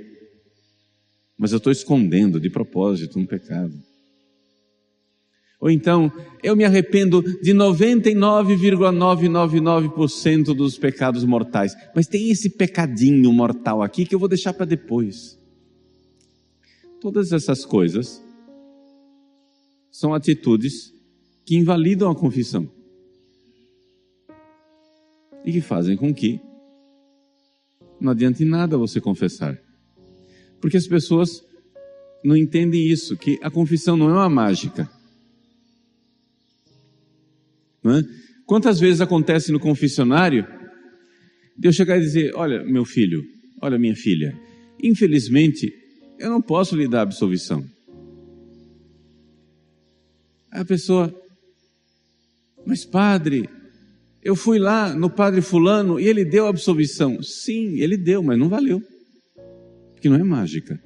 Mas 1.36 1.50
eu 1.50 1.58
estou 1.58 1.72
escondendo 1.72 2.38
de 2.38 2.48
propósito 2.48 3.18
um 3.18 3.26
pecado. 3.26 3.72
Ou 5.62 5.70
então, 5.70 6.12
eu 6.42 6.54
me 6.56 6.64
arrependo 6.64 7.22
de 7.40 7.54
99,999% 7.54 10.52
dos 10.52 10.76
pecados 10.76 11.24
mortais. 11.24 11.72
Mas 11.94 12.08
tem 12.08 12.32
esse 12.32 12.50
pecadinho 12.50 13.32
mortal 13.32 13.80
aqui 13.80 14.04
que 14.04 14.12
eu 14.12 14.18
vou 14.18 14.28
deixar 14.28 14.52
para 14.52 14.66
depois. 14.66 15.38
Todas 17.00 17.30
essas 17.30 17.64
coisas 17.64 18.20
são 19.88 20.12
atitudes 20.12 20.92
que 21.46 21.56
invalidam 21.56 22.10
a 22.10 22.16
confissão 22.16 22.68
e 25.44 25.52
que 25.52 25.60
fazem 25.60 25.96
com 25.96 26.12
que 26.12 26.40
não 28.00 28.10
adiante 28.10 28.44
nada 28.44 28.76
você 28.76 29.00
confessar. 29.00 29.56
Porque 30.60 30.76
as 30.76 30.88
pessoas 30.88 31.40
não 32.24 32.36
entendem 32.36 32.84
isso, 32.84 33.16
que 33.16 33.38
a 33.44 33.50
confissão 33.50 33.96
não 33.96 34.10
é 34.10 34.14
uma 34.14 34.28
mágica. 34.28 34.90
É? 37.84 38.02
Quantas 38.46 38.78
vezes 38.78 39.00
acontece 39.00 39.50
no 39.50 39.58
confessionário 39.58 40.46
de 41.56 41.68
eu 41.68 41.72
chegar 41.72 41.98
e 41.98 42.00
dizer: 42.00 42.32
Olha, 42.34 42.64
meu 42.64 42.84
filho, 42.84 43.22
olha, 43.60 43.78
minha 43.78 43.96
filha, 43.96 44.38
infelizmente 44.82 45.72
eu 46.18 46.30
não 46.30 46.40
posso 46.40 46.76
lhe 46.76 46.86
dar 46.86 47.02
absolvição. 47.02 47.64
A 50.50 50.64
pessoa, 50.64 51.12
mas 52.64 52.84
padre, 52.84 53.48
eu 54.22 54.36
fui 54.36 54.58
lá 54.58 54.94
no 54.94 55.10
padre 55.10 55.40
Fulano 55.40 55.98
e 55.98 56.06
ele 56.06 56.24
deu 56.24 56.46
absolvição. 56.46 57.22
Sim, 57.22 57.80
ele 57.80 57.96
deu, 57.96 58.22
mas 58.22 58.38
não 58.38 58.48
valeu, 58.48 58.80
porque 59.94 60.08
não 60.08 60.16
é 60.16 60.22
mágica. 60.22 60.80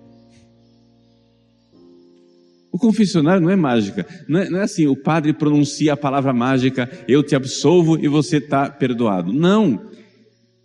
O 2.76 2.78
confessionário 2.78 3.40
não 3.40 3.48
é 3.48 3.56
mágica. 3.56 4.06
Não 4.28 4.38
é, 4.38 4.50
não 4.50 4.58
é, 4.58 4.64
assim, 4.64 4.86
o 4.86 4.94
padre 4.94 5.32
pronuncia 5.32 5.94
a 5.94 5.96
palavra 5.96 6.30
mágica, 6.34 6.86
eu 7.08 7.22
te 7.22 7.34
absolvo 7.34 7.98
e 7.98 8.06
você 8.06 8.36
está 8.36 8.68
perdoado. 8.68 9.32
Não. 9.32 9.90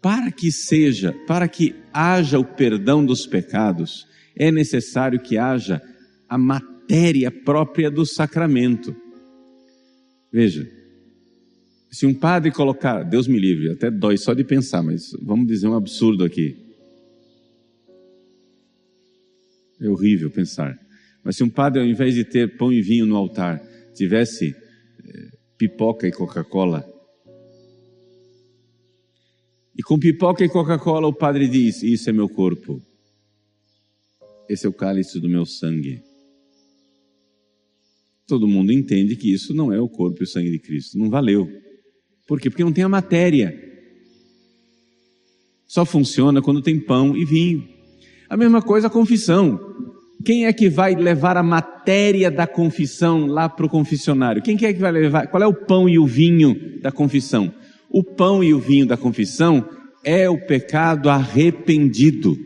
Para 0.01 0.29
que 0.29 0.51
seja, 0.51 1.15
para 1.25 1.47
que 1.47 1.73
haja 1.93 2.37
o 2.37 2.43
perdão 2.43 3.05
dos 3.05 3.25
pecados, 3.25 4.05
é 4.35 4.51
necessário 4.51 5.21
que 5.21 5.37
haja 5.37 5.81
a 6.27 6.37
matéria 6.37 7.31
própria 7.31 7.89
do 7.89 8.05
sacramento. 8.05 8.93
Veja, 10.33 10.69
se 11.89 12.05
um 12.05 12.13
padre 12.13 12.51
colocar, 12.51 13.03
Deus 13.03 13.25
me 13.25 13.39
livre, 13.39 13.71
até 13.71 13.89
dói 13.89 14.17
só 14.17 14.33
de 14.33 14.43
pensar, 14.43 14.83
mas 14.83 15.13
vamos 15.21 15.47
dizer 15.47 15.69
um 15.69 15.75
absurdo 15.75 16.25
aqui. 16.25 16.57
É 19.79 19.87
horrível 19.87 20.29
pensar. 20.29 20.77
Mas 21.23 21.35
se 21.35 21.43
um 21.43 21.49
padre, 21.49 21.79
ao 21.79 21.85
invés 21.85 22.15
de 22.15 22.23
ter 22.23 22.57
pão 22.57 22.71
e 22.71 22.81
vinho 22.81 23.05
no 23.05 23.15
altar, 23.15 23.61
tivesse 23.93 24.55
eh, 25.05 25.37
pipoca 25.57 26.07
e 26.07 26.11
Coca-Cola, 26.11 26.85
e 29.77 29.83
com 29.83 29.97
pipoca 29.97 30.43
e 30.43 30.49
Coca-Cola 30.49 31.07
o 31.07 31.13
padre 31.13 31.47
diz: 31.47 31.81
Isso 31.81 32.09
é 32.09 32.13
meu 32.13 32.27
corpo, 32.27 32.81
esse 34.49 34.65
é 34.65 34.69
o 34.69 34.73
cálice 34.73 35.19
do 35.19 35.29
meu 35.29 35.45
sangue. 35.45 36.03
Todo 38.27 38.47
mundo 38.47 38.71
entende 38.71 39.15
que 39.15 39.33
isso 39.33 39.53
não 39.53 39.73
é 39.73 39.79
o 39.79 39.89
corpo 39.89 40.21
e 40.21 40.23
o 40.23 40.27
sangue 40.27 40.51
de 40.51 40.59
Cristo, 40.59 40.97
não 40.97 41.09
valeu. 41.09 41.47
Por 42.27 42.39
quê? 42.39 42.49
Porque 42.49 42.63
não 42.63 42.71
tem 42.71 42.83
a 42.83 42.89
matéria. 42.89 43.69
Só 45.67 45.85
funciona 45.85 46.41
quando 46.41 46.61
tem 46.61 46.79
pão 46.79 47.15
e 47.15 47.25
vinho. 47.25 47.67
A 48.29 48.37
mesma 48.37 48.61
coisa 48.61 48.87
a 48.87 48.89
confissão. 48.89 49.59
Quem 50.25 50.45
é 50.45 50.53
que 50.53 50.69
vai 50.69 50.93
levar 50.95 51.37
a 51.37 51.43
matéria 51.43 52.29
da 52.29 52.45
confissão 52.45 53.25
lá 53.25 53.47
para 53.47 53.65
o 53.65 53.69
confessionário? 53.69 54.41
Quem 54.41 54.55
é 54.61 54.73
que 54.73 54.79
vai 54.79 54.91
levar? 54.91 55.27
Qual 55.27 55.41
é 55.41 55.47
o 55.47 55.53
pão 55.53 55.87
e 55.87 55.97
o 55.97 56.05
vinho 56.05 56.79
da 56.81 56.91
confissão? 56.91 57.53
O 57.89 58.03
pão 58.03 58.43
e 58.43 58.53
o 58.53 58.59
vinho 58.59 58.85
da 58.85 58.97
confissão 58.97 59.67
é 60.03 60.29
o 60.29 60.37
pecado 60.37 61.09
arrependido. 61.09 62.37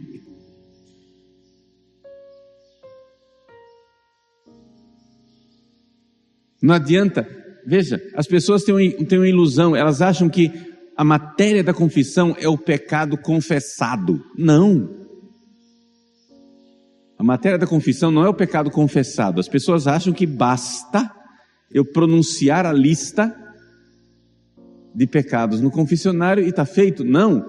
Não 6.62 6.74
adianta, 6.74 7.28
veja, 7.66 8.02
as 8.16 8.26
pessoas 8.26 8.64
têm, 8.64 8.92
têm 9.06 9.20
uma 9.20 9.28
ilusão, 9.28 9.76
elas 9.76 10.02
acham 10.02 10.28
que 10.28 10.52
a 10.98 11.04
matéria 11.04 11.64
da 11.64 11.74
confissão 11.74 12.36
é 12.40 12.48
o 12.48 12.58
pecado 12.58 13.18
confessado. 13.18 14.24
Não. 14.38 15.05
Matéria 17.26 17.58
da 17.58 17.66
confissão 17.66 18.12
não 18.12 18.24
é 18.24 18.30
o 18.30 18.34
pecado 18.36 18.70
confessado. 18.70 19.40
As 19.40 19.48
pessoas 19.48 19.88
acham 19.88 20.14
que 20.14 20.28
basta 20.28 21.12
eu 21.72 21.84
pronunciar 21.84 22.68
a 22.68 22.72
lista 22.72 23.36
de 24.94 25.08
pecados 25.08 25.60
no 25.60 25.72
confessionário 25.72 26.44
e 26.44 26.50
está 26.50 26.68
feito. 26.68 27.04
Não. 27.04 27.44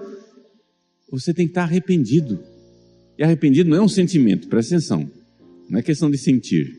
Você 1.11 1.31
tem 1.31 1.45
que 1.45 1.51
estar 1.51 1.61
arrependido. 1.61 2.43
E 3.19 3.23
arrependido 3.23 3.69
não 3.69 3.77
é 3.77 3.81
um 3.81 3.87
sentimento, 3.87 4.47
presta 4.47 4.73
atenção. 4.73 5.11
Não 5.69 5.77
é 5.77 5.83
questão 5.83 6.09
de 6.09 6.17
sentir. 6.17 6.75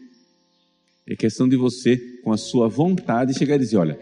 É 1.06 1.14
questão 1.14 1.48
de 1.48 1.54
você, 1.56 1.96
com 2.24 2.32
a 2.32 2.36
sua 2.36 2.68
vontade, 2.68 3.32
chegar 3.38 3.54
e 3.54 3.60
dizer: 3.60 3.76
olha, 3.76 3.96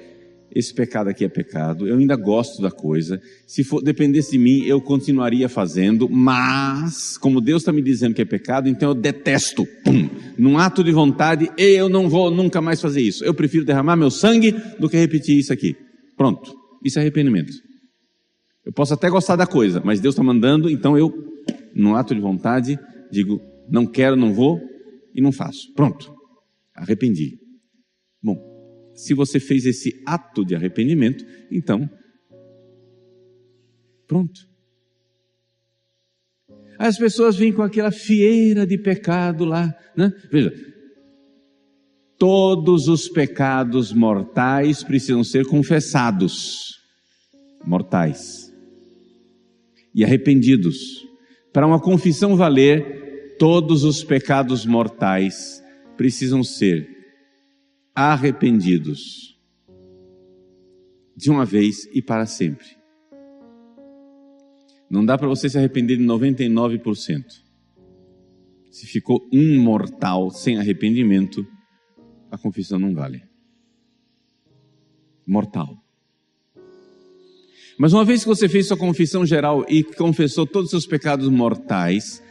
esse 0.54 0.72
pecado 0.72 1.09
aqui 1.09 1.24
é 1.24 1.28
pecado, 1.28 1.87
eu 1.87 1.96
ainda 1.98 2.16
gosto 2.16 2.62
da 2.62 2.70
coisa, 2.70 3.20
se 3.46 3.62
for, 3.62 3.82
dependesse 3.82 4.32
de 4.32 4.38
mim, 4.38 4.64
eu 4.64 4.80
continuaria 4.80 5.48
fazendo, 5.48 6.09
mas, 6.09 7.18
como 7.18 7.40
Deus 7.40 7.62
está 7.62 7.72
me 7.72 7.82
dizendo 7.82 8.14
que 8.14 8.22
é 8.22 8.24
pecado, 8.24 8.68
então 8.68 8.90
eu 8.90 8.94
detesto, 8.94 9.66
pum, 9.85 10.09
num 10.38 10.59
ato 10.59 10.82
de 10.82 10.92
vontade, 10.92 11.50
eu 11.59 11.88
não 11.88 12.09
vou 12.09 12.30
nunca 12.30 12.61
mais 12.61 12.80
fazer 12.80 13.02
isso, 13.02 13.24
eu 13.24 13.35
prefiro 13.35 13.64
derramar 13.64 13.96
meu 13.96 14.11
sangue 14.11 14.54
do 14.78 14.88
que 14.88 14.96
repetir 14.96 15.38
isso 15.38 15.52
aqui. 15.52 15.76
Pronto, 16.16 16.54
isso 16.85 16.98
é 16.98 17.02
arrependimento. 17.02 17.52
Eu 18.64 18.72
posso 18.72 18.94
até 18.94 19.11
gostar 19.11 19.37
da 19.37 19.46
coisa, 19.46 19.82
mas 19.85 20.00
Deus 20.00 20.14
está 20.14 20.22
mandando, 20.22 20.70
então 20.70 20.96
eu, 20.96 21.12
num 21.74 21.94
ato 21.94 22.14
de 22.14 22.20
vontade, 22.20 22.78
digo, 23.12 23.40
não 23.68 23.87
quero, 23.87 24.16
não 24.16 24.32
vou, 24.32 24.61
e 25.14 25.20
não 25.20 25.32
faço. 25.32 25.72
Pronto, 25.74 26.12
arrependi. 26.74 27.45
Se 28.96 29.12
você 29.12 29.38
fez 29.38 29.66
esse 29.66 30.02
ato 30.06 30.44
de 30.44 30.54
arrependimento, 30.54 31.24
então, 31.50 31.88
pronto. 34.09 34.48
As 36.78 36.96
pessoas 36.96 37.37
vêm 37.37 37.52
com 37.52 37.62
aquela 37.62 37.90
fieira 37.90 38.66
de 38.66 38.78
pecado 38.78 39.44
lá, 39.44 39.74
né? 39.94 40.12
Veja, 40.32 40.52
todos 42.18 42.88
os 42.88 43.06
pecados 43.09 43.92
mortais 43.92 44.82
precisam 44.82 45.22
ser 45.22 45.46
confessados, 45.46 46.80
mortais, 47.64 48.50
e 49.94 50.04
arrependidos. 50.04 51.06
Para 51.52 51.66
uma 51.66 51.80
confissão 51.80 52.35
valer, 52.35 53.37
todos 53.38 53.85
os 53.85 54.02
pecados 54.02 54.64
mortais 54.64 55.62
precisam 55.96 56.42
ser 56.42 56.95
arrependidos, 57.96 59.40
de 61.16 61.30
uma 61.30 61.46
vez 61.46 61.87
e 61.94 62.02
para 62.02 62.26
sempre. 62.26 62.66
Não 64.90 65.02
dá 65.02 65.16
para 65.16 65.26
você 65.26 65.48
se 65.48 65.56
arrepender 65.56 65.96
de 65.96 66.04
99%. 66.04 67.24
Se 68.70 68.87
ficou 68.87 69.26
um 69.32 69.59
mortal 69.59 70.30
sem 70.30 70.59
arrependimento, 70.59 71.46
a 72.30 72.37
confissão 72.37 72.78
não 72.78 72.94
vale. 72.94 73.22
Mortal. 75.26 75.82
Mas 77.78 77.94
uma 77.94 78.04
vez 78.04 78.22
que 78.22 78.28
você 78.28 78.46
fez 78.46 78.68
sua 78.68 78.76
confissão 78.76 79.24
geral 79.24 79.64
e 79.68 79.82
confessou 79.82 80.46
todos 80.46 80.66
os 80.66 80.70
seus 80.70 80.87
pecados 80.87 81.28
mortais, 81.28 82.22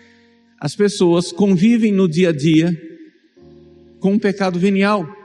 as 0.60 0.76
pessoas 0.76 1.32
convivem 1.32 1.92
no 1.92 2.08
dia 2.08 2.30
a 2.30 2.32
dia 2.32 2.72
com 4.00 4.14
um 4.14 4.20
pecado 4.20 4.60
venial. 4.60 5.25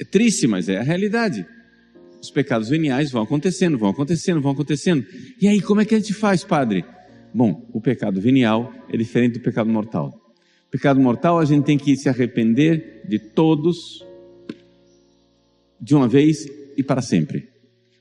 É 0.00 0.04
triste, 0.04 0.46
mas 0.46 0.68
é 0.70 0.78
a 0.78 0.82
realidade. 0.82 1.46
Os 2.22 2.30
pecados 2.30 2.70
veniais 2.70 3.10
vão 3.10 3.22
acontecendo, 3.22 3.76
vão 3.76 3.90
acontecendo, 3.90 4.40
vão 4.40 4.52
acontecendo. 4.52 5.06
E 5.40 5.46
aí, 5.46 5.60
como 5.60 5.82
é 5.82 5.84
que 5.84 5.94
a 5.94 5.98
gente 5.98 6.14
faz, 6.14 6.42
padre? 6.42 6.84
Bom, 7.34 7.68
o 7.72 7.80
pecado 7.82 8.18
venial 8.18 8.72
é 8.88 8.96
diferente 8.96 9.34
do 9.34 9.40
pecado 9.40 9.68
mortal. 9.68 10.18
O 10.66 10.70
pecado 10.70 10.98
mortal 10.98 11.38
a 11.38 11.44
gente 11.44 11.64
tem 11.64 11.76
que 11.76 11.94
se 11.96 12.08
arrepender 12.08 13.02
de 13.06 13.18
todos 13.18 14.02
de 15.78 15.94
uma 15.94 16.08
vez 16.08 16.48
e 16.76 16.82
para 16.82 17.02
sempre. 17.02 17.48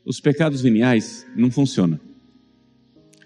Os 0.05 0.21
pecados 0.21 0.61
veniais 0.61 1.25
não 1.35 1.51
funcionam. 1.51 1.99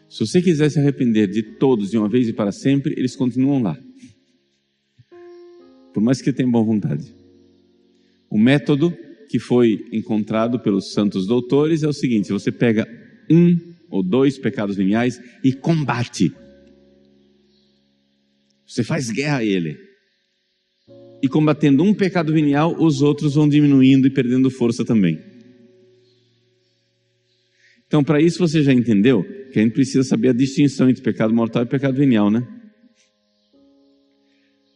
Se 0.10 0.20
você 0.26 0.42
quiser 0.42 0.70
se 0.70 0.80
arrepender 0.80 1.28
de 1.28 1.44
todos 1.44 1.92
de 1.92 1.98
uma 1.98 2.10
vez 2.10 2.28
e 2.28 2.34
para 2.34 2.52
sempre, 2.52 2.94
eles 2.98 3.16
continuam 3.16 3.62
lá. 3.62 3.78
Por 5.94 6.02
mais 6.02 6.22
que 6.22 6.34
tenha 6.34 6.50
boa 6.50 6.64
vontade. 6.64 7.23
O 8.34 8.38
método 8.39 8.91
que 9.30 9.38
foi 9.38 9.86
encontrado 9.91 10.60
pelos 10.60 10.91
santos 10.91 11.28
doutores 11.28 11.84
é 11.84 11.88
o 11.88 11.93
seguinte: 11.93 12.32
você 12.32 12.52
pega 12.52 12.84
um 13.30 13.56
ou 13.91 14.02
dois 14.02 14.39
pecados 14.39 14.76
veniais 14.76 15.22
e 15.43 15.54
combate. 15.54 16.34
Você 18.67 18.84
faz 18.84 19.12
guerra 19.12 19.38
a 19.38 19.46
ele. 19.46 19.78
e 21.22 21.28
combatendo 21.30 21.84
um 21.84 21.93
pecado 21.93 22.34
venial, 22.34 22.76
os 22.84 23.02
outros 23.04 23.36
vão 23.36 23.48
diminuindo 23.48 24.08
e 24.08 24.10
perdendo 24.10 24.50
força 24.50 24.84
também. 24.84 25.17
Então, 27.86 28.04
para 28.04 28.19
isso 28.19 28.39
você 28.39 28.63
já 28.63 28.74
entendeu 28.74 29.24
que 29.52 29.60
a 29.60 29.62
gente 29.62 29.74
precisa 29.74 30.04
saber 30.04 30.30
a 30.30 30.34
distinção 30.34 30.89
entre 30.89 31.04
pecado 31.04 31.34
mortal 31.34 31.63
e 31.63 31.67
pecado 31.67 31.96
venial, 31.96 32.32
né? 32.32 32.41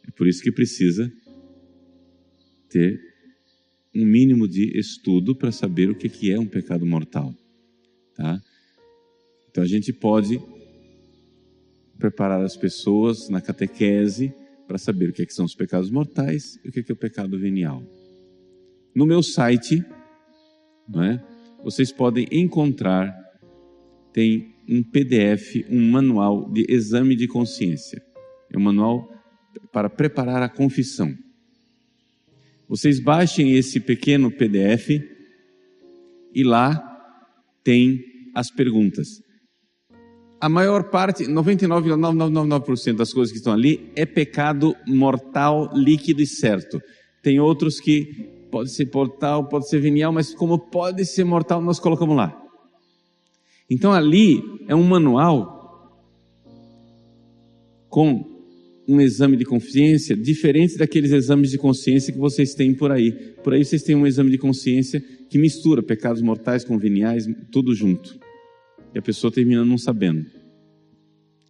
É 0.08 0.12
por 0.16 0.28
isso 0.28 0.42
que 0.44 0.52
precisa 0.52 1.12
ter 2.70 3.08
um 3.98 4.06
mínimo 4.06 4.48
de 4.48 4.78
estudo 4.78 5.36
para 5.36 5.52
saber 5.52 5.90
o 5.90 5.96
que 5.96 6.32
é 6.32 6.40
um 6.40 6.46
pecado 6.46 6.86
mortal, 6.86 7.34
tá? 8.16 8.40
Então 9.50 9.64
a 9.64 9.68
gente 9.68 9.92
pode 9.92 10.40
preparar 11.98 12.44
as 12.44 12.56
pessoas 12.56 13.28
na 13.28 13.42
catequese 13.42 14.32
para 14.68 14.78
saber 14.78 15.10
o 15.10 15.14
que, 15.14 15.24
é 15.24 15.26
que, 15.26 15.34
são 15.34 15.46
os 15.46 15.56
pecados 15.56 15.90
mortais 15.90 16.60
e 16.64 16.70
o 16.70 16.72
que, 16.72 16.82
é, 16.82 16.84
que 16.84 16.92
é 16.92 16.94
o 16.94 16.98
pecado 16.98 17.40
venial. 17.40 17.82
No 18.94 19.06
meu 19.06 19.24
site, 19.24 19.84
não 20.88 21.04
é? 21.04 21.24
vocês 21.64 21.92
podem 21.92 22.28
encontrar, 22.32 23.16
tem 24.14 24.56
um 24.70 24.84
PDF, 24.84 25.66
um 25.70 25.90
manual 25.90 26.52
de 26.52 26.66
exame 26.70 27.16
de 27.16 27.28
consciência. 27.28 28.02
É 28.54 28.58
um 28.58 28.62
manual 28.62 29.10
para 29.72 29.90
preparar 29.90 30.44
a 30.44 30.50
confissão. 30.50 31.16
Vocês 32.68 33.00
baixem 33.00 33.54
esse 33.54 33.80
pequeno 33.80 34.32
PDF 34.32 34.90
e 36.34 36.44
lá 36.44 36.84
tem 37.64 38.00
as 38.36 38.52
perguntas 38.52 39.28
a 40.40 40.48
maior 40.48 40.90
parte, 40.90 41.26
99,9999% 41.26 42.96
das 42.96 43.12
coisas 43.12 43.32
que 43.32 43.40
estão 43.40 43.54
ali 43.54 43.92
é 43.96 44.06
pecado 44.06 44.76
mortal, 44.88 45.72
líquido 45.74 46.22
e 46.22 46.28
certo. 46.28 46.80
Tem 47.24 47.40
outros 47.40 47.80
que 47.80 48.48
pode 48.52 48.72
ser 48.72 48.90
mortal, 48.94 49.48
pode 49.48 49.68
ser 49.68 49.80
venial, 49.80 50.12
mas 50.12 50.34
como 50.34 50.60
pode 50.60 51.06
ser 51.06 51.24
mortal, 51.24 51.62
nós 51.62 51.80
colocamos 51.80 52.16
lá. 52.16 52.40
Então 53.70 53.92
ali 53.92 54.42
é 54.68 54.76
um 54.76 54.84
manual 54.84 55.56
com 57.90 58.37
um 58.88 59.02
exame 59.02 59.36
de 59.36 59.44
consciência 59.44 60.16
diferente 60.16 60.78
daqueles 60.78 61.12
exames 61.12 61.52
de 61.52 61.58
consciência 61.58 62.14
que 62.14 62.20
vocês 62.20 62.54
têm 62.54 62.74
por 62.74 62.92
aí. 62.92 63.12
Por 63.44 63.54
aí 63.54 63.66
vocês 63.66 63.84
têm 63.84 63.96
um 63.96 64.08
exame 64.08 64.32
de 64.32 64.38
consciência 64.38 65.04
que 65.30 65.38
mistura 65.38 65.84
pecados 65.84 66.22
mortais 66.22 66.64
com 66.64 66.78
veniais, 66.78 67.26
tudo 67.52 67.76
junto. 67.76 68.18
E 68.96 69.00
a 69.00 69.02
pessoa 69.02 69.32
termina 69.32 69.66
não 69.66 69.78
sabendo. 69.78 70.26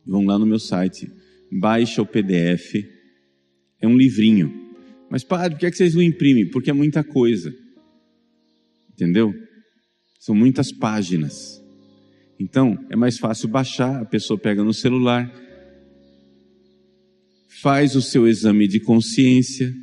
Vão 0.06 0.26
lá 0.26 0.40
no 0.40 0.46
meu 0.46 0.58
site, 0.58 1.08
baixa 1.52 2.02
o 2.02 2.06
PDF, 2.06 2.76
é 3.80 3.88
um 3.88 3.96
livrinho. 3.96 4.52
Mas, 5.10 5.24
padre, 5.24 5.52
por 5.52 5.60
que, 5.60 5.66
é 5.68 5.72
que 5.72 5.78
vocês 5.78 5.94
não 5.94 6.02
imprimem? 6.02 6.50
Porque 6.50 6.70
é 6.70 6.74
muita 6.74 7.04
coisa. 7.04 7.54
Entendeu? 8.92 9.34
São 10.20 10.34
muitas 10.34 10.72
páginas. 10.72 11.62
Então, 12.40 12.78
é 12.90 12.96
mais 12.96 13.18
fácil 13.18 13.48
baixar, 13.48 14.02
a 14.02 14.06
pessoa 14.06 14.40
pega 14.40 14.64
no 14.64 14.74
celular, 14.74 15.32
faz 17.62 17.96
o 17.96 18.02
seu 18.02 18.28
exame 18.28 18.68
de 18.68 18.80
consciência 18.80 19.74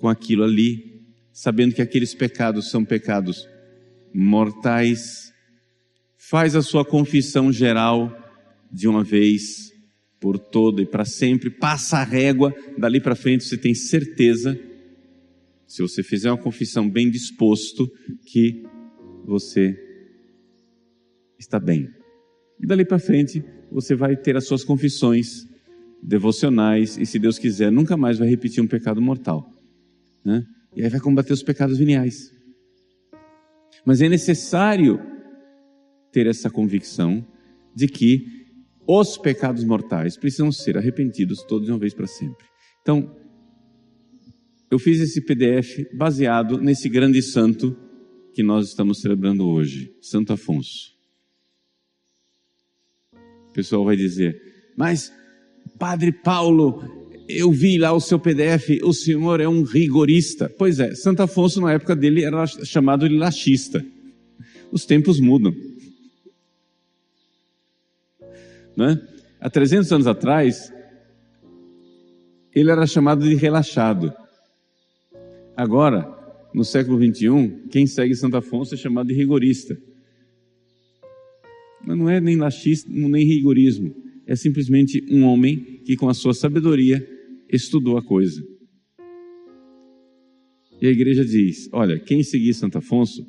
com 0.00 0.08
aquilo 0.08 0.42
ali, 0.44 1.02
sabendo 1.32 1.74
que 1.74 1.82
aqueles 1.82 2.14
pecados 2.14 2.70
são 2.70 2.84
pecados 2.84 3.48
mortais, 4.12 5.32
faz 6.16 6.56
a 6.56 6.62
sua 6.62 6.84
confissão 6.84 7.52
geral 7.52 8.12
de 8.72 8.88
uma 8.88 9.04
vez 9.04 9.72
por 10.18 10.38
toda 10.38 10.82
e 10.82 10.86
para 10.86 11.04
sempre, 11.04 11.50
passa 11.50 11.98
a 11.98 12.04
régua, 12.04 12.54
dali 12.76 13.00
para 13.00 13.14
frente 13.14 13.44
você 13.44 13.56
tem 13.56 13.74
certeza, 13.74 14.58
se 15.66 15.82
você 15.82 16.02
fizer 16.02 16.30
uma 16.30 16.38
confissão 16.38 16.88
bem 16.88 17.10
disposto, 17.10 17.88
que 18.24 18.64
você 19.24 19.76
está 21.38 21.60
bem. 21.60 21.88
E 22.60 22.66
dali 22.66 22.84
para 22.84 22.98
frente 22.98 23.44
você 23.70 23.94
vai 23.94 24.16
ter 24.16 24.36
as 24.36 24.46
suas 24.46 24.64
confissões 24.64 25.46
devocionais 26.02 26.96
e, 26.96 27.06
se 27.06 27.18
Deus 27.18 27.38
quiser, 27.38 27.70
nunca 27.70 27.96
mais 27.96 28.18
vai 28.18 28.28
repetir 28.28 28.62
um 28.62 28.66
pecado 28.66 29.00
mortal. 29.00 29.52
Né? 30.24 30.44
E 30.74 30.82
aí 30.82 30.88
vai 30.88 31.00
combater 31.00 31.32
os 31.32 31.42
pecados 31.42 31.78
veniais. 31.78 32.30
Mas 33.84 34.00
é 34.00 34.08
necessário 34.08 35.00
ter 36.12 36.26
essa 36.26 36.50
convicção 36.50 37.26
de 37.74 37.86
que 37.86 38.26
os 38.86 39.18
pecados 39.18 39.64
mortais 39.64 40.16
precisam 40.16 40.50
ser 40.52 40.76
arrependidos 40.76 41.42
todos 41.42 41.66
de 41.66 41.72
uma 41.72 41.78
vez 41.78 41.92
para 41.92 42.06
sempre. 42.06 42.46
Então, 42.80 43.14
eu 44.70 44.78
fiz 44.78 45.00
esse 45.00 45.20
PDF 45.20 45.86
baseado 45.94 46.58
nesse 46.58 46.88
grande 46.88 47.22
santo 47.22 47.76
que 48.32 48.42
nós 48.42 48.68
estamos 48.68 49.00
celebrando 49.00 49.48
hoje, 49.48 49.94
Santo 50.00 50.32
Afonso. 50.32 50.94
O 53.48 53.52
pessoal 53.52 53.84
vai 53.84 53.96
dizer, 53.96 54.40
mas 54.76 55.12
Padre 55.78 56.12
Paulo, 56.12 56.82
eu 57.28 57.50
vi 57.50 57.78
lá 57.78 57.92
o 57.92 58.00
seu 58.00 58.18
PDF, 58.18 58.82
o 58.82 58.92
senhor 58.92 59.40
é 59.40 59.48
um 59.48 59.62
rigorista. 59.62 60.48
Pois 60.48 60.78
é, 60.78 60.94
Santo 60.94 61.22
Afonso 61.22 61.60
na 61.60 61.72
época 61.72 61.94
dele 61.94 62.24
era 62.24 62.46
chamado 62.46 63.08
de 63.08 63.16
laxista. 63.16 63.84
Os 64.70 64.84
tempos 64.84 65.20
mudam. 65.20 65.54
Né? 68.76 69.00
Há 69.40 69.50
300 69.50 69.92
anos 69.92 70.06
atrás, 70.06 70.72
ele 72.54 72.70
era 72.70 72.86
chamado 72.86 73.28
de 73.28 73.34
relaxado. 73.34 74.12
Agora, 75.56 76.06
no 76.54 76.64
século 76.64 76.98
21, 76.98 77.68
quem 77.68 77.86
segue 77.86 78.14
Santo 78.14 78.36
Afonso 78.36 78.74
é 78.74 78.78
chamado 78.78 79.08
de 79.08 79.14
rigorista. 79.14 79.76
Mas 81.84 81.96
não 81.96 82.08
é 82.08 82.20
nem 82.20 82.36
laxismo, 82.36 83.08
nem 83.08 83.24
rigorismo. 83.24 84.05
É 84.26 84.34
simplesmente 84.34 85.04
um 85.08 85.24
homem 85.24 85.80
que, 85.84 85.96
com 85.96 86.08
a 86.08 86.14
sua 86.14 86.34
sabedoria, 86.34 87.06
estudou 87.48 87.96
a 87.96 88.02
coisa. 88.02 88.42
E 90.80 90.86
a 90.86 90.90
igreja 90.90 91.24
diz: 91.24 91.68
olha, 91.72 91.98
quem 91.98 92.24
seguir 92.24 92.52
Santo 92.52 92.78
Afonso, 92.78 93.24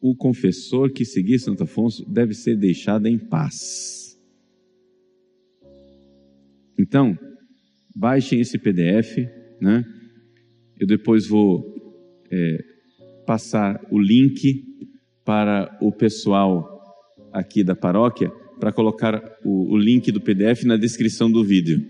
o 0.00 0.16
confessor 0.16 0.90
que 0.90 1.04
seguir 1.04 1.38
Santo 1.38 1.64
Afonso 1.64 2.04
deve 2.10 2.32
ser 2.32 2.56
deixado 2.56 3.06
em 3.06 3.18
paz. 3.18 4.18
Então, 6.78 7.18
baixem 7.94 8.40
esse 8.40 8.58
PDF, 8.58 9.18
né? 9.60 9.84
Eu 10.80 10.86
depois 10.86 11.26
vou 11.26 11.62
é, 12.30 12.64
passar 13.26 13.84
o 13.90 13.98
link 14.00 14.64
para 15.24 15.76
o 15.82 15.92
pessoal 15.92 16.78
aqui 17.32 17.62
da 17.62 17.76
paróquia 17.76 18.32
para 18.58 18.72
colocar 18.72 19.22
o, 19.44 19.72
o, 19.72 19.76
link 19.76 20.10
do 20.10 20.20
PDF 20.20 20.64
na 20.64 20.76
descrição 20.76 21.30
do 21.30 21.44
vídeo, 21.44 21.84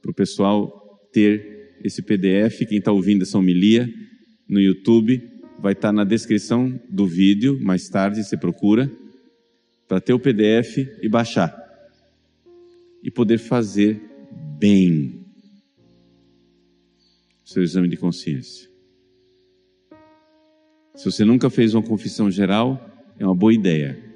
para 0.00 0.10
o 0.10 0.14
pessoal 0.14 1.00
ter 1.12 1.76
esse 1.82 2.02
PDF. 2.02 2.66
Quem 2.68 2.78
está 2.78 2.92
ouvindo 2.92 3.22
essa 3.22 3.38
homilia 3.38 3.88
no 4.48 4.60
YouTube 4.60 5.22
vai 5.58 5.72
estar 5.72 5.88
tá 5.88 5.92
na 5.92 6.04
descrição 6.04 6.80
do 6.88 7.06
vídeo. 7.06 7.58
Mais 7.60 7.88
tarde 7.88 8.22
você 8.22 8.36
procura 8.36 8.90
para 9.88 10.00
ter 10.00 10.12
o 10.12 10.18
PDF 10.18 10.78
e 11.02 11.08
baixar 11.08 11.56
e 13.02 13.10
poder 13.10 13.38
fazer 13.38 14.00
bem 14.58 15.26
seu 17.44 17.62
exame 17.62 17.88
de 17.88 17.96
consciência. 17.96 18.70
Se 20.94 21.04
você 21.04 21.24
nunca 21.24 21.50
fez 21.50 21.74
uma 21.74 21.82
confissão 21.82 22.30
geral, 22.30 22.80
é 23.18 23.24
uma 23.24 23.34
boa 23.34 23.52
ideia. 23.52 24.11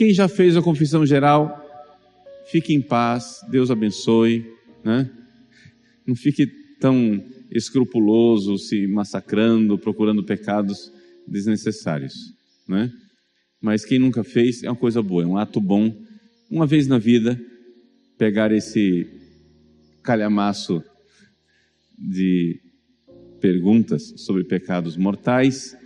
Quem 0.00 0.14
já 0.14 0.28
fez 0.28 0.56
a 0.56 0.62
confissão 0.62 1.04
geral, 1.04 1.62
fique 2.50 2.72
em 2.72 2.80
paz, 2.80 3.44
Deus 3.50 3.70
abençoe, 3.70 4.50
né? 4.82 5.10
Não 6.06 6.16
fique 6.16 6.46
tão 6.80 7.22
escrupuloso, 7.50 8.56
se 8.56 8.86
massacrando, 8.86 9.76
procurando 9.78 10.24
pecados 10.24 10.90
desnecessários, 11.28 12.14
né? 12.66 12.90
Mas 13.60 13.84
quem 13.84 13.98
nunca 13.98 14.24
fez 14.24 14.62
é 14.62 14.70
uma 14.70 14.74
coisa 14.74 15.02
boa, 15.02 15.22
é 15.22 15.26
um 15.26 15.36
ato 15.36 15.60
bom. 15.60 15.94
Uma 16.50 16.66
vez 16.66 16.86
na 16.86 16.96
vida, 16.96 17.38
pegar 18.16 18.50
esse 18.52 19.06
calhamaço 20.02 20.82
de 21.98 22.58
perguntas 23.38 24.14
sobre 24.16 24.44
pecados 24.44 24.96
mortais, 24.96 25.76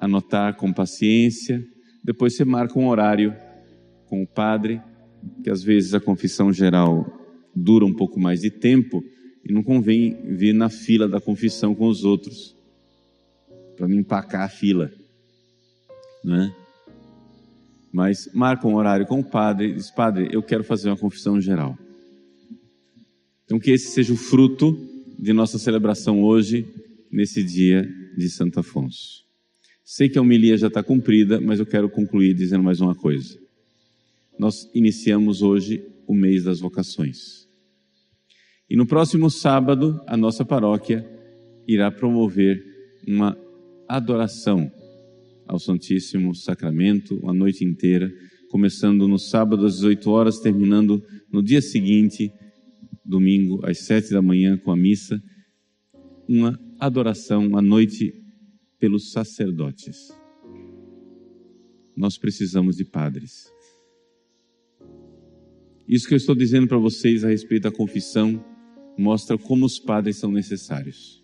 anotar 0.00 0.56
com 0.56 0.72
paciência, 0.72 1.62
depois 2.10 2.34
você 2.34 2.44
marca 2.44 2.76
um 2.76 2.88
horário 2.88 3.36
com 4.06 4.20
o 4.20 4.26
padre, 4.26 4.82
que 5.44 5.48
às 5.48 5.62
vezes 5.62 5.94
a 5.94 6.00
confissão 6.00 6.52
geral 6.52 7.06
dura 7.54 7.86
um 7.86 7.94
pouco 7.94 8.18
mais 8.18 8.40
de 8.40 8.50
tempo 8.50 9.00
e 9.44 9.52
não 9.52 9.62
convém 9.62 10.20
vir 10.24 10.52
na 10.52 10.68
fila 10.68 11.08
da 11.08 11.20
confissão 11.20 11.72
com 11.72 11.86
os 11.86 12.02
outros, 12.04 12.56
para 13.76 13.86
não 13.86 13.94
empacar 13.94 14.42
a 14.42 14.48
fila, 14.48 14.90
não 16.24 16.34
é? 16.34 16.56
mas 17.92 18.28
marca 18.34 18.66
um 18.66 18.74
horário 18.74 19.06
com 19.06 19.20
o 19.20 19.24
padre 19.24 19.72
diz: 19.72 19.88
Padre, 19.88 20.30
eu 20.32 20.42
quero 20.42 20.64
fazer 20.64 20.88
uma 20.88 20.96
confissão 20.96 21.40
geral. 21.40 21.78
Então, 23.44 23.60
que 23.60 23.70
esse 23.70 23.92
seja 23.92 24.12
o 24.12 24.16
fruto 24.16 24.76
de 25.16 25.32
nossa 25.32 25.60
celebração 25.60 26.24
hoje, 26.24 26.66
nesse 27.10 27.44
dia 27.44 27.88
de 28.16 28.28
Santo 28.28 28.58
Afonso. 28.58 29.29
Sei 29.92 30.08
que 30.08 30.16
a 30.16 30.22
homilia 30.22 30.56
já 30.56 30.68
está 30.68 30.84
cumprida, 30.84 31.40
mas 31.40 31.58
eu 31.58 31.66
quero 31.66 31.90
concluir 31.90 32.32
dizendo 32.32 32.62
mais 32.62 32.80
uma 32.80 32.94
coisa. 32.94 33.36
Nós 34.38 34.70
iniciamos 34.72 35.42
hoje 35.42 35.84
o 36.06 36.14
mês 36.14 36.44
das 36.44 36.60
vocações. 36.60 37.48
E 38.68 38.76
no 38.76 38.86
próximo 38.86 39.28
sábado, 39.28 40.00
a 40.06 40.16
nossa 40.16 40.44
paróquia 40.44 41.04
irá 41.66 41.90
promover 41.90 42.64
uma 43.04 43.36
adoração 43.88 44.70
ao 45.44 45.58
Santíssimo 45.58 46.36
Sacramento 46.36 47.20
a 47.28 47.34
noite 47.34 47.64
inteira, 47.64 48.08
começando 48.48 49.08
no 49.08 49.18
sábado 49.18 49.66
às 49.66 49.74
18 49.74 50.08
horas, 50.08 50.38
terminando 50.38 51.02
no 51.32 51.42
dia 51.42 51.60
seguinte, 51.60 52.32
domingo, 53.04 53.58
às 53.66 53.80
7 53.80 54.12
da 54.12 54.22
manhã, 54.22 54.56
com 54.56 54.70
a 54.70 54.76
missa. 54.76 55.20
Uma 56.28 56.56
adoração 56.78 57.58
à 57.58 57.60
noite 57.60 58.19
pelos 58.80 59.12
sacerdotes. 59.12 60.10
Nós 61.94 62.18
precisamos 62.18 62.76
de 62.76 62.84
padres. 62.84 63.52
Isso 65.86 66.08
que 66.08 66.14
eu 66.14 66.18
estou 66.18 66.34
dizendo 66.34 66.66
para 66.66 66.78
vocês 66.78 67.24
a 67.24 67.28
respeito 67.28 67.64
da 67.64 67.70
confissão 67.70 68.44
mostra 68.96 69.36
como 69.36 69.66
os 69.66 69.78
padres 69.78 70.16
são 70.16 70.32
necessários. 70.32 71.22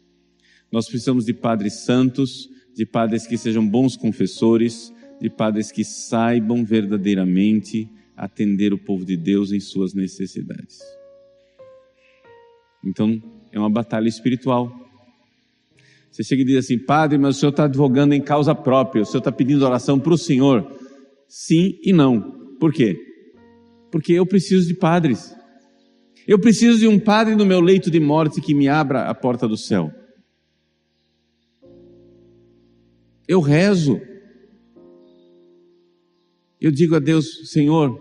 Nós 0.70 0.86
precisamos 0.88 1.24
de 1.24 1.32
padres 1.32 1.84
santos, 1.84 2.48
de 2.74 2.84
padres 2.84 3.26
que 3.26 3.38
sejam 3.38 3.66
bons 3.66 3.96
confessores, 3.96 4.92
de 5.20 5.30
padres 5.30 5.72
que 5.72 5.84
saibam 5.84 6.64
verdadeiramente 6.64 7.88
atender 8.16 8.72
o 8.72 8.78
povo 8.78 9.04
de 9.04 9.16
Deus 9.16 9.52
em 9.52 9.60
suas 9.60 9.94
necessidades. 9.94 10.80
Então, 12.84 13.22
é 13.52 13.58
uma 13.58 13.70
batalha 13.70 14.08
espiritual. 14.08 14.85
Você 16.16 16.24
chega 16.24 16.40
e 16.40 16.44
diz 16.46 16.64
assim, 16.64 16.78
padre, 16.78 17.18
mas 17.18 17.36
o 17.36 17.38
senhor 17.38 17.50
está 17.50 17.64
advogando 17.64 18.14
em 18.14 18.22
causa 18.22 18.54
própria, 18.54 19.02
o 19.02 19.04
senhor 19.04 19.18
está 19.18 19.30
pedindo 19.30 19.66
oração 19.66 20.00
para 20.00 20.14
o 20.14 20.16
senhor. 20.16 20.66
Sim 21.28 21.78
e 21.82 21.92
não. 21.92 22.56
Por 22.58 22.72
quê? 22.72 22.98
Porque 23.92 24.14
eu 24.14 24.24
preciso 24.24 24.66
de 24.66 24.72
padres. 24.72 25.36
Eu 26.26 26.40
preciso 26.40 26.78
de 26.78 26.88
um 26.88 26.98
padre 26.98 27.34
no 27.34 27.44
meu 27.44 27.60
leito 27.60 27.90
de 27.90 28.00
morte 28.00 28.40
que 28.40 28.54
me 28.54 28.66
abra 28.66 29.10
a 29.10 29.14
porta 29.14 29.46
do 29.46 29.58
céu. 29.58 29.92
Eu 33.28 33.42
rezo. 33.42 34.00
Eu 36.58 36.70
digo 36.70 36.96
a 36.96 36.98
Deus, 36.98 37.50
Senhor, 37.50 37.94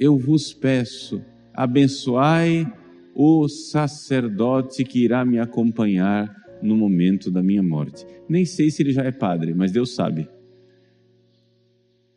eu 0.00 0.16
vos 0.16 0.54
peço, 0.54 1.22
abençoai 1.52 2.66
o 3.14 3.46
sacerdote 3.48 4.82
que 4.82 5.04
irá 5.04 5.26
me 5.26 5.38
acompanhar 5.38 6.38
no 6.62 6.76
momento 6.76 7.30
da 7.30 7.42
minha 7.42 7.62
morte. 7.62 8.06
Nem 8.28 8.44
sei 8.44 8.70
se 8.70 8.82
ele 8.82 8.92
já 8.92 9.02
é 9.02 9.12
padre, 9.12 9.54
mas 9.54 9.72
Deus 9.72 9.94
sabe. 9.94 10.28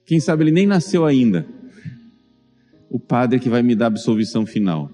Quem 0.06 0.20
sabe 0.20 0.44
ele 0.44 0.52
nem 0.52 0.66
nasceu 0.66 1.06
ainda. 1.06 1.46
O 2.90 3.00
padre 3.00 3.40
que 3.40 3.50
vai 3.50 3.64
me 3.64 3.76
dar 3.76 3.86
a 3.86 3.88
absolvição 3.88 4.46
final. 4.46 4.92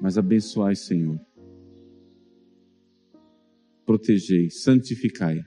Mas 0.00 0.16
abençoai, 0.16 0.74
Senhor 0.74 1.20
protegei, 3.90 4.48
santificai 4.50 5.42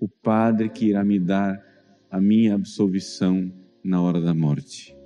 o 0.00 0.08
Padre 0.08 0.70
que 0.70 0.86
irá 0.86 1.04
me 1.04 1.20
dar 1.20 1.62
a 2.10 2.18
minha 2.18 2.54
absolvição 2.54 3.52
na 3.84 4.00
hora 4.00 4.18
da 4.18 4.32
morte. 4.32 4.96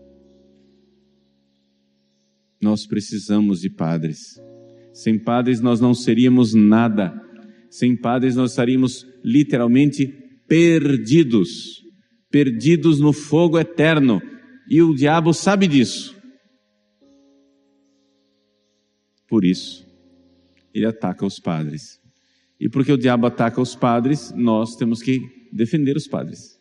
Nós 2.62 2.86
precisamos 2.86 3.60
de 3.60 3.70
padres. 3.70 4.40
Sem 5.02 5.18
padres 5.18 5.60
nós 5.60 5.80
não 5.80 5.94
seríamos 5.94 6.54
nada. 6.54 7.12
Sem 7.70 7.96
padres 7.96 8.34
nós 8.34 8.52
estaríamos 8.52 9.06
literalmente 9.22 10.06
perdidos 10.48 11.86
perdidos 12.36 13.00
no 13.00 13.14
fogo 13.14 13.58
eterno. 13.58 14.20
E 14.68 14.82
o 14.82 14.94
diabo 14.94 15.32
sabe 15.32 15.66
disso. 15.66 16.14
Por 19.26 19.42
isso, 19.42 19.86
ele 20.74 20.84
ataca 20.84 21.24
os 21.24 21.38
padres. 21.40 21.98
E 22.60 22.68
porque 22.68 22.92
o 22.92 22.98
diabo 22.98 23.26
ataca 23.26 23.58
os 23.58 23.74
padres, 23.74 24.32
nós 24.32 24.76
temos 24.76 25.00
que 25.00 25.48
defender 25.50 25.96
os 25.96 26.06
padres. 26.06 26.60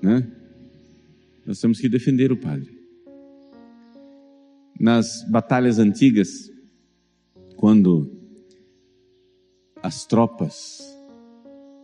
Né? 0.00 0.30
Nós 1.44 1.60
temos 1.60 1.80
que 1.80 1.88
defender 1.88 2.30
o 2.30 2.36
padre. 2.36 2.77
Nas 4.78 5.24
batalhas 5.28 5.78
antigas, 5.78 6.50
quando 7.56 8.10
as 9.82 10.06
tropas 10.06 10.80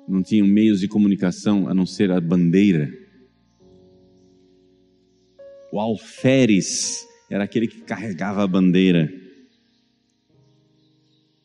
não 0.07 0.23
tinham 0.23 0.47
meios 0.47 0.81
de 0.81 0.89
comunicação 0.89 1.69
a 1.69 1.75
não 1.75 1.87
ser 1.87 2.11
a 2.11 2.21
bandeira, 2.21 2.93
o 5.73 5.81
alferes 5.81 7.05
era 7.29 7.45
aquele 7.45 7.67
que 7.67 7.81
carregava 7.81 8.43
a 8.43 8.47
bandeira 8.47 9.25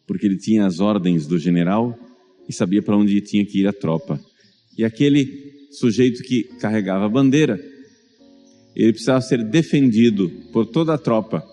porque 0.09 0.25
ele 0.25 0.37
tinha 0.37 0.65
as 0.65 0.79
ordens 0.79 1.27
do 1.27 1.37
general 1.37 1.95
e 2.47 2.51
sabia 2.51 2.81
para 2.81 2.97
onde 2.97 3.21
tinha 3.21 3.45
que 3.45 3.59
ir 3.59 3.67
a 3.67 3.71
tropa. 3.71 4.19
E 4.75 4.83
aquele 4.83 5.67
sujeito 5.69 6.23
que 6.23 6.45
carregava 6.59 7.05
a 7.05 7.09
bandeira, 7.09 7.63
ele 8.75 8.93
precisava 8.93 9.21
ser 9.21 9.43
defendido 9.43 10.29
por 10.51 10.65
toda 10.65 10.93
a 10.93 10.97
tropa, 10.97 11.43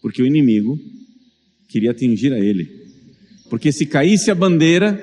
porque 0.00 0.22
o 0.22 0.26
inimigo 0.26 0.78
queria 1.68 1.90
atingir 1.90 2.32
a 2.32 2.38
ele. 2.38 2.88
Porque 3.48 3.72
se 3.72 3.86
caísse 3.86 4.30
a 4.30 4.34
bandeira, 4.34 4.98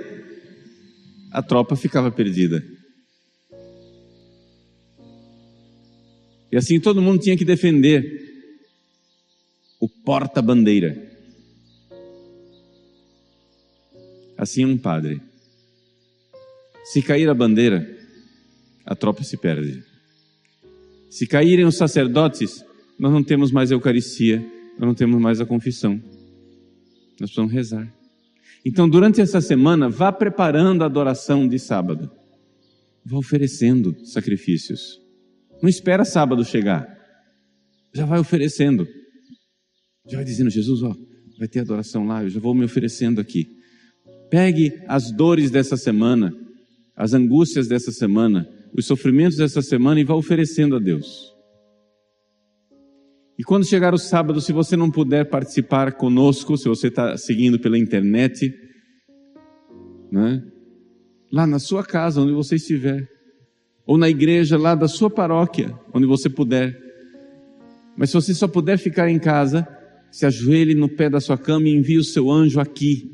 a 1.31 1.41
tropa 1.41 1.75
ficava 1.75 2.11
perdida. 2.11 2.63
E 6.51 6.57
assim 6.57 6.79
todo 6.79 7.01
mundo 7.01 7.21
tinha 7.21 7.37
que 7.37 7.43
defender 7.43 8.23
o 9.79 9.89
porta-bandeira. 9.89 11.13
Assim 14.37 14.63
é 14.63 14.67
um 14.67 14.77
padre. 14.77 15.21
Se 16.85 17.01
cair 17.01 17.29
a 17.29 17.33
bandeira, 17.33 17.97
a 18.85 18.95
tropa 18.95 19.23
se 19.23 19.37
perde. 19.37 19.83
Se 21.09 21.27
caírem 21.27 21.65
os 21.65 21.77
sacerdotes, 21.77 22.63
nós 22.99 23.11
não 23.11 23.23
temos 23.23 23.51
mais 23.51 23.71
a 23.71 23.75
Eucaristia, 23.75 24.39
nós 24.77 24.87
não 24.87 24.93
temos 24.93 25.21
mais 25.21 25.39
a 25.39 25.45
confissão. 25.45 26.01
Nós 27.19 27.29
precisamos 27.29 27.51
rezar. 27.51 27.93
Então, 28.65 28.89
durante 28.89 29.21
essa 29.21 29.39
semana, 29.39 29.89
vá 29.89 30.11
preparando 30.11 30.81
a 30.81 30.85
adoração 30.85 31.47
de 31.47 31.59
sábado. 31.59 32.09
Vá 33.05 33.17
oferecendo 33.17 33.95
sacrifícios. 34.05 34.99
Não 35.61 35.69
espera 35.69 36.03
sábado 36.03 36.43
chegar. 36.43 36.87
Já 37.93 38.05
vai 38.05 38.19
oferecendo. 38.19 38.87
Já 40.07 40.17
vai 40.17 40.25
dizendo, 40.25 40.49
Jesus, 40.49 40.83
ó, 40.83 40.95
vai 41.37 41.47
ter 41.47 41.59
adoração 41.59 42.05
lá, 42.05 42.23
eu 42.23 42.29
já 42.29 42.39
vou 42.39 42.53
me 42.53 42.65
oferecendo 42.65 43.19
aqui. 43.21 43.47
Pegue 44.29 44.81
as 44.87 45.11
dores 45.11 45.51
dessa 45.51 45.77
semana, 45.77 46.33
as 46.95 47.13
angústias 47.13 47.67
dessa 47.67 47.91
semana, 47.91 48.47
os 48.77 48.85
sofrimentos 48.85 49.37
dessa 49.37 49.61
semana 49.61 49.99
e 49.99 50.03
vá 50.03 50.13
oferecendo 50.13 50.75
a 50.75 50.79
Deus. 50.79 51.33
E 53.37 53.43
quando 53.43 53.65
chegar 53.65 53.93
o 53.93 53.97
sábado, 53.97 54.39
se 54.39 54.53
você 54.53 54.77
não 54.77 54.89
puder 54.89 55.29
participar 55.29 55.93
conosco, 55.93 56.57
se 56.57 56.67
você 56.67 56.87
está 56.87 57.17
seguindo 57.17 57.59
pela 57.59 57.77
internet, 57.77 58.53
né? 60.11 60.41
lá 61.31 61.45
na 61.45 61.59
sua 61.59 61.83
casa, 61.83 62.21
onde 62.21 62.31
você 62.31 62.55
estiver, 62.55 63.09
ou 63.85 63.97
na 63.97 64.09
igreja 64.09 64.57
lá 64.57 64.73
da 64.73 64.87
sua 64.87 65.09
paróquia, 65.09 65.77
onde 65.93 66.05
você 66.05 66.29
puder. 66.29 66.81
Mas 67.97 68.09
se 68.09 68.15
você 68.15 68.33
só 68.33 68.47
puder 68.47 68.77
ficar 68.77 69.09
em 69.09 69.19
casa, 69.19 69.67
se 70.09 70.25
ajoelhe 70.25 70.73
no 70.73 70.87
pé 70.87 71.09
da 71.09 71.19
sua 71.19 71.37
cama 71.37 71.67
e 71.67 71.75
envie 71.75 71.97
o 71.97 72.03
seu 72.03 72.31
anjo 72.31 72.59
aqui 72.59 73.11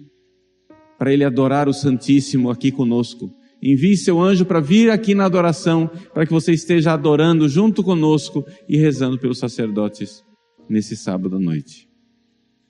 para 0.99 1.11
ele 1.11 1.23
adorar 1.23 1.67
o 1.67 1.73
Santíssimo 1.73 2.51
aqui 2.51 2.71
conosco. 2.71 3.33
Envie 3.61 3.95
seu 3.95 4.19
anjo 4.19 4.45
para 4.45 4.59
vir 4.59 4.89
aqui 4.89 5.13
na 5.13 5.25
adoração, 5.25 5.87
para 6.13 6.25
que 6.25 6.31
você 6.31 6.51
esteja 6.51 6.93
adorando 6.93 7.47
junto 7.47 7.83
conosco 7.83 8.45
e 8.67 8.75
rezando 8.75 9.19
pelos 9.19 9.37
sacerdotes 9.37 10.23
nesse 10.67 10.95
sábado 10.95 11.35
à 11.35 11.39
noite. 11.39 11.87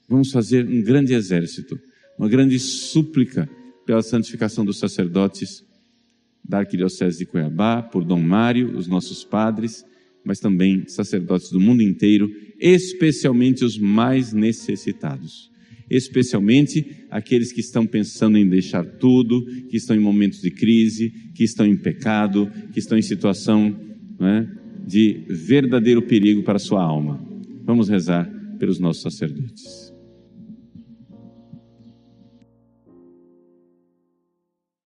Vamos 0.10 0.32
fazer 0.32 0.68
um 0.68 0.84
grande 0.84 1.14
exército, 1.14 1.80
uma 2.18 2.28
grande 2.28 2.60
súplica 2.60 3.50
pela 3.86 4.02
santificação 4.02 4.66
dos 4.66 4.80
sacerdotes 4.80 5.64
da 6.44 6.60
Arquidiocese 6.60 7.20
de 7.20 7.26
Cuiabá, 7.26 7.82
por 7.82 8.04
Dom 8.04 8.20
Mário, 8.20 8.76
os 8.78 8.88
nossos 8.88 9.24
padres, 9.24 9.86
mas 10.26 10.40
também 10.40 10.88
sacerdotes 10.88 11.50
do 11.52 11.60
mundo 11.60 11.82
inteiro, 11.82 12.30
especialmente 12.60 13.64
os 13.64 13.78
mais 13.78 14.34
necessitados 14.34 15.51
especialmente 15.98 17.06
aqueles 17.10 17.52
que 17.52 17.60
estão 17.60 17.86
pensando 17.86 18.38
em 18.38 18.48
deixar 18.48 18.84
tudo, 18.84 19.46
que 19.70 19.78
estão 19.78 19.96
em 19.96 20.00
momentos 20.00 20.42
de 20.42 20.50
crise, 20.50 21.10
que 21.36 21.44
estão 21.44 21.66
em 21.66 21.76
pecado, 21.76 22.50
que 22.72 22.80
estão 22.80 22.98
em 22.98 23.02
situação 23.02 23.78
é, 24.22 24.48
de 24.88 25.24
verdadeiro 25.28 26.02
perigo 26.02 26.44
para 26.44 26.56
a 26.56 26.60
sua 26.60 26.82
alma. 26.82 27.24
Vamos 27.66 27.90
rezar 27.90 28.26
pelos 28.58 28.80
nossos 28.80 29.02
sacerdotes. 29.02 29.81